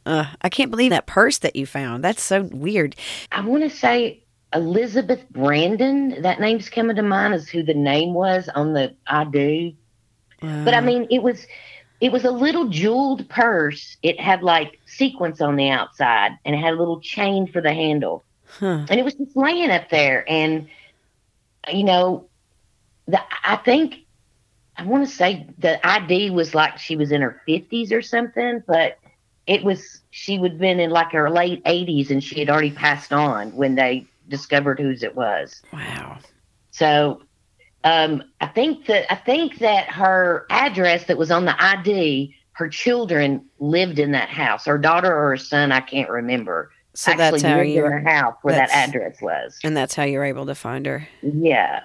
Uh, 0.08 0.24
I 0.40 0.48
can't 0.48 0.70
believe 0.70 0.90
that 0.90 1.06
purse 1.06 1.36
that 1.38 1.54
you 1.54 1.66
found. 1.66 2.02
That's 2.02 2.22
so 2.22 2.44
weird. 2.44 2.96
I 3.30 3.42
want 3.42 3.62
to 3.62 3.70
say 3.70 4.22
Elizabeth 4.54 5.22
Brandon. 5.28 6.22
That 6.22 6.40
name's 6.40 6.70
coming 6.70 6.96
to 6.96 7.02
mind 7.02 7.34
as 7.34 7.46
who 7.46 7.62
the 7.62 7.74
name 7.74 8.14
was 8.14 8.48
on 8.54 8.72
the 8.72 8.94
ID. 9.06 9.76
But 10.40 10.72
I 10.72 10.80
mean, 10.80 11.06
it 11.10 11.22
was 11.22 11.46
it 12.00 12.10
was 12.10 12.24
a 12.24 12.30
little 12.30 12.68
jeweled 12.68 13.28
purse. 13.28 13.98
It 14.02 14.18
had 14.18 14.42
like 14.42 14.78
sequins 14.86 15.42
on 15.42 15.56
the 15.56 15.68
outside, 15.68 16.38
and 16.44 16.54
it 16.54 16.58
had 16.58 16.72
a 16.72 16.78
little 16.78 17.00
chain 17.00 17.46
for 17.46 17.60
the 17.60 17.74
handle. 17.74 18.24
Huh. 18.46 18.86
And 18.88 18.92
it 18.92 19.04
was 19.04 19.14
just 19.14 19.36
laying 19.36 19.70
up 19.70 19.90
there, 19.90 20.24
and 20.26 20.68
you 21.70 21.84
know, 21.84 22.28
the 23.08 23.20
I 23.44 23.56
think 23.56 24.06
I 24.78 24.84
want 24.84 25.06
to 25.06 25.12
say 25.12 25.46
the 25.58 25.86
ID 25.86 26.30
was 26.30 26.54
like 26.54 26.78
she 26.78 26.96
was 26.96 27.12
in 27.12 27.20
her 27.20 27.42
fifties 27.44 27.92
or 27.92 28.00
something, 28.00 28.62
but 28.66 28.96
it 29.48 29.64
was 29.64 30.02
she 30.10 30.38
would 30.38 30.52
have 30.52 30.60
been 30.60 30.78
in 30.78 30.90
like 30.90 31.10
her 31.12 31.30
late 31.30 31.62
eighties, 31.64 32.10
and 32.10 32.22
she 32.22 32.38
had 32.38 32.50
already 32.50 32.70
passed 32.70 33.12
on 33.12 33.50
when 33.56 33.74
they 33.74 34.06
discovered 34.28 34.78
whose 34.78 35.02
it 35.02 35.16
was. 35.16 35.62
Wow. 35.72 36.18
So 36.70 37.22
um, 37.82 38.22
I 38.40 38.46
think 38.46 38.86
that 38.86 39.10
I 39.10 39.16
think 39.16 39.58
that 39.58 39.88
her 39.88 40.46
address 40.50 41.04
that 41.06 41.16
was 41.16 41.30
on 41.30 41.46
the 41.46 41.60
ID, 41.60 42.36
her 42.52 42.68
children 42.68 43.46
lived 43.58 43.98
in 43.98 44.12
that 44.12 44.28
house. 44.28 44.66
Her 44.66 44.78
daughter 44.78 45.12
or 45.12 45.30
her 45.30 45.36
son, 45.38 45.72
I 45.72 45.80
can't 45.80 46.10
remember. 46.10 46.70
So 46.94 47.12
actually 47.12 47.30
that's 47.30 47.42
how 47.42 47.56
lived 47.56 47.70
you 47.70 47.86
in 47.86 48.04
the 48.04 48.10
house 48.10 48.34
where 48.42 48.54
that 48.54 48.70
address 48.70 49.22
was. 49.22 49.58
and 49.62 49.76
that's 49.76 49.94
how 49.94 50.02
you 50.02 50.18
were 50.18 50.24
able 50.24 50.46
to 50.46 50.54
find 50.54 50.84
her. 50.84 51.08
Yeah. 51.22 51.84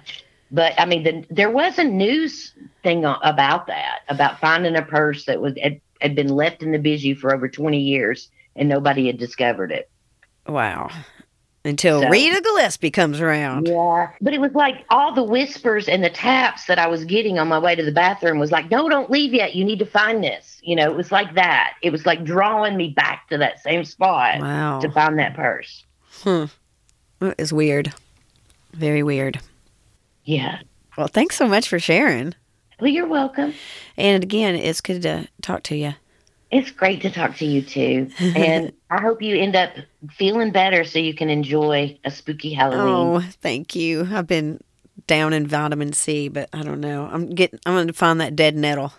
But 0.50 0.74
I 0.78 0.84
mean, 0.84 1.02
the, 1.02 1.24
there 1.30 1.50
was 1.50 1.78
a 1.78 1.84
news 1.84 2.52
thing 2.82 3.04
about 3.04 3.66
that, 3.68 4.00
about 4.08 4.38
finding 4.38 4.76
a 4.76 4.82
purse 4.82 5.24
that 5.24 5.40
was 5.40 5.54
had, 5.62 5.80
had 6.00 6.14
been 6.14 6.28
left 6.28 6.62
in 6.62 6.72
the 6.72 6.78
Bijou 6.78 7.14
for 7.14 7.34
over 7.34 7.48
20 7.48 7.78
years 7.78 8.30
and 8.56 8.68
nobody 8.68 9.06
had 9.06 9.18
discovered 9.18 9.72
it. 9.72 9.88
Wow. 10.46 10.90
Until 11.64 12.02
So- 12.02 12.08
Rita 12.10 12.42
Gillespie 12.42 12.90
comes 12.90 13.20
around. 13.20 13.68
Yeah. 13.68 14.10
But 14.20 14.34
it 14.34 14.40
was 14.40 14.52
like 14.52 14.84
all 14.90 15.14
the 15.14 15.22
whispers 15.24 15.88
and 15.88 16.04
the 16.04 16.10
taps 16.10 16.66
that 16.66 16.78
I 16.78 16.86
was 16.88 17.04
getting 17.06 17.38
on 17.38 17.48
my 17.48 17.58
way 17.58 17.74
to 17.74 17.82
the 17.82 17.90
bathroom 17.92 18.38
was 18.38 18.52
like, 18.52 18.70
no, 18.70 18.88
don't 18.90 19.10
leave 19.10 19.32
yet. 19.32 19.54
You 19.54 19.64
need 19.64 19.78
to 19.78 19.86
find 19.86 20.22
this. 20.22 20.60
You 20.62 20.76
know, 20.76 20.90
it 20.90 20.96
was 20.96 21.10
like 21.10 21.34
that. 21.36 21.74
It 21.82 21.90
was 21.90 22.04
like 22.04 22.22
drawing 22.22 22.76
me 22.76 22.90
back 22.90 23.28
to 23.30 23.38
that 23.38 23.62
same 23.62 23.84
spot 23.84 24.40
Wow. 24.40 24.80
to 24.80 24.90
find 24.90 25.18
that 25.18 25.34
purse. 25.34 25.84
Hmm. 26.22 26.44
That 27.20 27.34
is 27.38 27.52
weird. 27.52 27.94
Very 28.74 29.02
weird. 29.02 29.40
Yeah. 30.24 30.58
Well, 30.98 31.06
thanks 31.08 31.36
so 31.36 31.46
much 31.48 31.68
for 31.68 31.78
sharing. 31.78 32.34
Well, 32.84 32.92
you're 32.92 33.06
welcome. 33.06 33.54
And 33.96 34.22
again, 34.22 34.56
it's 34.56 34.82
good 34.82 35.00
to 35.04 35.26
talk 35.40 35.62
to 35.62 35.74
you. 35.74 35.94
It's 36.50 36.70
great 36.70 37.00
to 37.00 37.10
talk 37.10 37.34
to 37.36 37.46
you 37.46 37.62
too. 37.62 38.10
And 38.20 38.74
I 38.90 39.00
hope 39.00 39.22
you 39.22 39.38
end 39.38 39.56
up 39.56 39.70
feeling 40.10 40.50
better 40.50 40.84
so 40.84 40.98
you 40.98 41.14
can 41.14 41.30
enjoy 41.30 41.98
a 42.04 42.10
spooky 42.10 42.52
Halloween. 42.52 43.22
Oh, 43.22 43.26
thank 43.40 43.74
you. 43.74 44.06
I've 44.12 44.26
been 44.26 44.60
down 45.06 45.32
in 45.32 45.46
vitamin 45.46 45.94
C, 45.94 46.28
but 46.28 46.50
I 46.52 46.62
don't 46.62 46.82
know. 46.82 47.08
I'm 47.10 47.30
getting. 47.30 47.58
I'm 47.64 47.72
going 47.72 47.86
to 47.86 47.94
find 47.94 48.20
that 48.20 48.36
dead 48.36 48.54
nettle. 48.54 48.92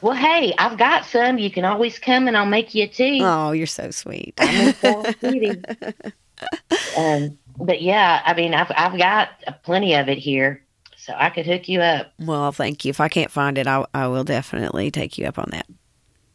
Well, 0.00 0.16
hey, 0.16 0.52
I've 0.58 0.76
got 0.76 1.04
some. 1.04 1.38
You 1.38 1.52
can 1.52 1.64
always 1.64 2.00
come 2.00 2.26
and 2.26 2.36
I'll 2.36 2.46
make 2.46 2.74
you 2.74 2.82
a 2.82 2.88
tea. 2.88 3.20
Oh, 3.22 3.52
you're 3.52 3.68
so 3.68 3.92
sweet. 3.92 4.34
I'm 4.38 4.74
in 5.22 5.64
Um, 6.96 7.38
but 7.58 7.80
yeah, 7.80 8.22
I 8.24 8.34
mean, 8.34 8.54
I've 8.54 8.72
I've 8.74 8.98
got 8.98 9.28
plenty 9.62 9.94
of 9.94 10.08
it 10.08 10.18
here, 10.18 10.63
so 11.04 11.12
I 11.14 11.28
could 11.28 11.44
hook 11.44 11.68
you 11.68 11.82
up. 11.82 12.12
Well, 12.18 12.50
thank 12.50 12.84
you. 12.84 12.90
If 12.90 12.98
I 12.98 13.08
can't 13.08 13.30
find 13.30 13.58
it, 13.58 13.66
I, 13.66 13.84
I 13.92 14.06
will 14.08 14.24
definitely 14.24 14.90
take 14.90 15.18
you 15.18 15.26
up 15.26 15.38
on 15.38 15.48
that. 15.50 15.66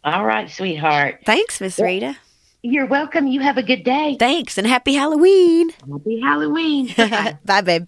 All 0.04 0.24
right, 0.24 0.48
sweetheart. 0.48 1.22
Thanks, 1.26 1.60
Miss. 1.60 1.80
Rita. 1.80 2.16
You're 2.62 2.86
welcome. 2.86 3.26
You 3.26 3.40
have 3.40 3.58
a 3.58 3.64
good 3.64 3.84
day. 3.84 4.16
Thanks, 4.20 4.60
and 4.60 4.68
happy 4.68 4.94
Halloween. 4.94 5.72
Happy 5.92 6.20
Halloween. 6.22 6.94
Bye, 7.46 7.62
babe. 7.62 7.88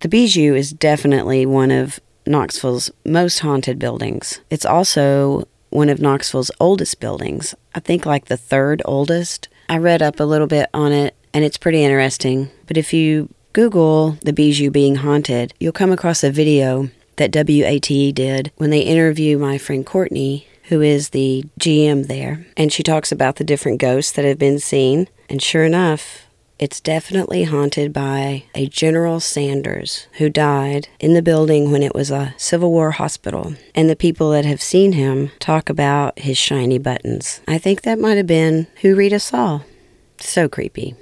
The 0.00 0.08
Bijou 0.08 0.54
is 0.54 0.72
definitely 0.72 1.46
one 1.46 1.72
of 1.72 1.98
Knoxville's 2.26 2.92
most 3.04 3.40
haunted 3.40 3.78
buildings. 3.78 4.40
It's 4.50 4.66
also 4.66 5.48
one 5.70 5.88
of 5.88 6.00
Knoxville's 6.00 6.52
oldest 6.60 7.00
buildings. 7.00 7.54
I 7.74 7.80
think 7.80 8.06
like 8.06 8.26
the 8.26 8.36
third 8.36 8.82
oldest. 8.84 9.48
I 9.68 9.78
read 9.78 10.00
up 10.02 10.20
a 10.20 10.24
little 10.24 10.46
bit 10.46 10.68
on 10.72 10.92
it 10.92 11.16
and 11.32 11.44
it's 11.44 11.58
pretty 11.58 11.82
interesting. 11.82 12.50
But 12.66 12.76
if 12.76 12.92
you 12.92 13.34
Google 13.54 14.18
the 14.22 14.32
Bijou 14.32 14.68
being 14.68 14.96
haunted, 14.96 15.54
you'll 15.60 15.70
come 15.70 15.92
across 15.92 16.24
a 16.24 16.32
video 16.32 16.90
that 17.18 17.30
WATE 17.32 18.12
did 18.12 18.50
when 18.56 18.70
they 18.70 18.80
interview 18.80 19.38
my 19.38 19.58
friend 19.58 19.86
Courtney, 19.86 20.48
who 20.64 20.80
is 20.80 21.10
the 21.10 21.44
GM 21.60 22.08
there. 22.08 22.44
And 22.56 22.72
she 22.72 22.82
talks 22.82 23.12
about 23.12 23.36
the 23.36 23.44
different 23.44 23.80
ghosts 23.80 24.10
that 24.10 24.24
have 24.24 24.40
been 24.40 24.58
seen. 24.58 25.06
And 25.30 25.40
sure 25.40 25.62
enough, 25.62 26.26
it's 26.58 26.80
definitely 26.80 27.44
haunted 27.44 27.92
by 27.92 28.42
a 28.56 28.66
General 28.66 29.20
Sanders 29.20 30.08
who 30.14 30.28
died 30.28 30.88
in 30.98 31.14
the 31.14 31.22
building 31.22 31.70
when 31.70 31.84
it 31.84 31.94
was 31.94 32.10
a 32.10 32.34
Civil 32.36 32.72
War 32.72 32.90
hospital. 32.90 33.54
And 33.72 33.88
the 33.88 33.94
people 33.94 34.32
that 34.32 34.44
have 34.44 34.60
seen 34.60 34.94
him 34.94 35.30
talk 35.38 35.70
about 35.70 36.18
his 36.18 36.36
shiny 36.36 36.78
buttons. 36.78 37.40
I 37.46 37.58
think 37.58 37.82
that 37.82 38.00
might 38.00 38.16
have 38.16 38.26
been 38.26 38.66
who 38.82 38.96
Rita 38.96 39.20
saw. 39.20 39.60
So 40.18 40.48
creepy. 40.48 40.96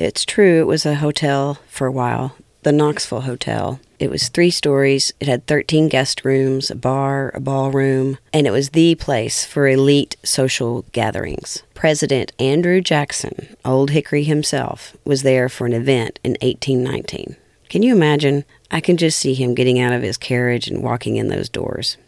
It's 0.00 0.24
true, 0.24 0.62
it 0.62 0.66
was 0.66 0.86
a 0.86 0.94
hotel 0.94 1.58
for 1.68 1.86
a 1.86 1.92
while, 1.92 2.34
the 2.62 2.72
Knoxville 2.72 3.20
Hotel. 3.20 3.80
It 3.98 4.08
was 4.08 4.30
three 4.30 4.48
stories. 4.48 5.12
It 5.20 5.28
had 5.28 5.46
13 5.46 5.90
guest 5.90 6.24
rooms, 6.24 6.70
a 6.70 6.74
bar, 6.74 7.30
a 7.34 7.40
ballroom, 7.40 8.16
and 8.32 8.46
it 8.46 8.50
was 8.50 8.70
the 8.70 8.94
place 8.94 9.44
for 9.44 9.68
elite 9.68 10.16
social 10.24 10.86
gatherings. 10.92 11.64
President 11.74 12.32
Andrew 12.38 12.80
Jackson, 12.80 13.54
Old 13.62 13.90
Hickory 13.90 14.24
himself, 14.24 14.96
was 15.04 15.22
there 15.22 15.50
for 15.50 15.66
an 15.66 15.74
event 15.74 16.18
in 16.24 16.30
1819. 16.40 17.36
Can 17.68 17.82
you 17.82 17.94
imagine? 17.94 18.46
I 18.70 18.80
can 18.80 18.96
just 18.96 19.18
see 19.18 19.34
him 19.34 19.54
getting 19.54 19.78
out 19.78 19.92
of 19.92 20.00
his 20.00 20.16
carriage 20.16 20.66
and 20.66 20.82
walking 20.82 21.16
in 21.16 21.28
those 21.28 21.50
doors. 21.50 21.98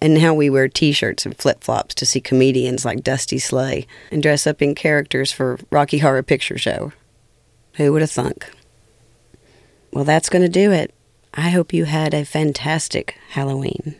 And 0.00 0.14
now 0.14 0.32
we 0.32 0.48
wear 0.48 0.68
t 0.68 0.90
shirts 0.90 1.26
and 1.26 1.36
flip 1.36 1.62
flops 1.62 1.94
to 1.96 2.06
see 2.06 2.20
comedians 2.22 2.86
like 2.86 3.04
Dusty 3.04 3.38
Slay 3.38 3.86
and 4.10 4.22
dress 4.22 4.46
up 4.46 4.62
in 4.62 4.74
characters 4.74 5.32
for 5.32 5.58
Rocky 5.70 5.98
Horror 5.98 6.22
Picture 6.22 6.56
Show. 6.56 6.92
Who 7.76 7.92
would 7.92 8.02
have 8.02 8.10
thunk? 8.10 8.50
Well, 9.92 10.04
that's 10.04 10.28
going 10.28 10.42
to 10.42 10.48
do 10.48 10.72
it. 10.72 10.92
I 11.34 11.50
hope 11.50 11.72
you 11.72 11.84
had 11.84 12.14
a 12.14 12.24
fantastic 12.24 13.18
Halloween. 13.30 13.94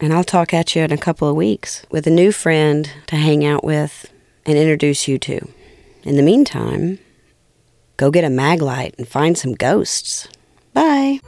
And 0.00 0.12
I'll 0.12 0.24
talk 0.24 0.54
at 0.54 0.74
you 0.74 0.82
in 0.82 0.92
a 0.92 0.98
couple 0.98 1.28
of 1.28 1.36
weeks 1.36 1.84
with 1.90 2.06
a 2.06 2.10
new 2.10 2.32
friend 2.32 2.90
to 3.06 3.16
hang 3.16 3.44
out 3.44 3.64
with 3.64 4.10
and 4.46 4.56
introduce 4.56 5.06
you 5.06 5.18
to. 5.18 5.48
In 6.02 6.16
the 6.16 6.22
meantime, 6.22 6.98
go 7.96 8.10
get 8.10 8.24
a 8.24 8.30
mag 8.30 8.62
light 8.62 8.94
and 8.96 9.06
find 9.06 9.36
some 9.36 9.54
ghosts. 9.54 10.26
Bye. 10.72 11.20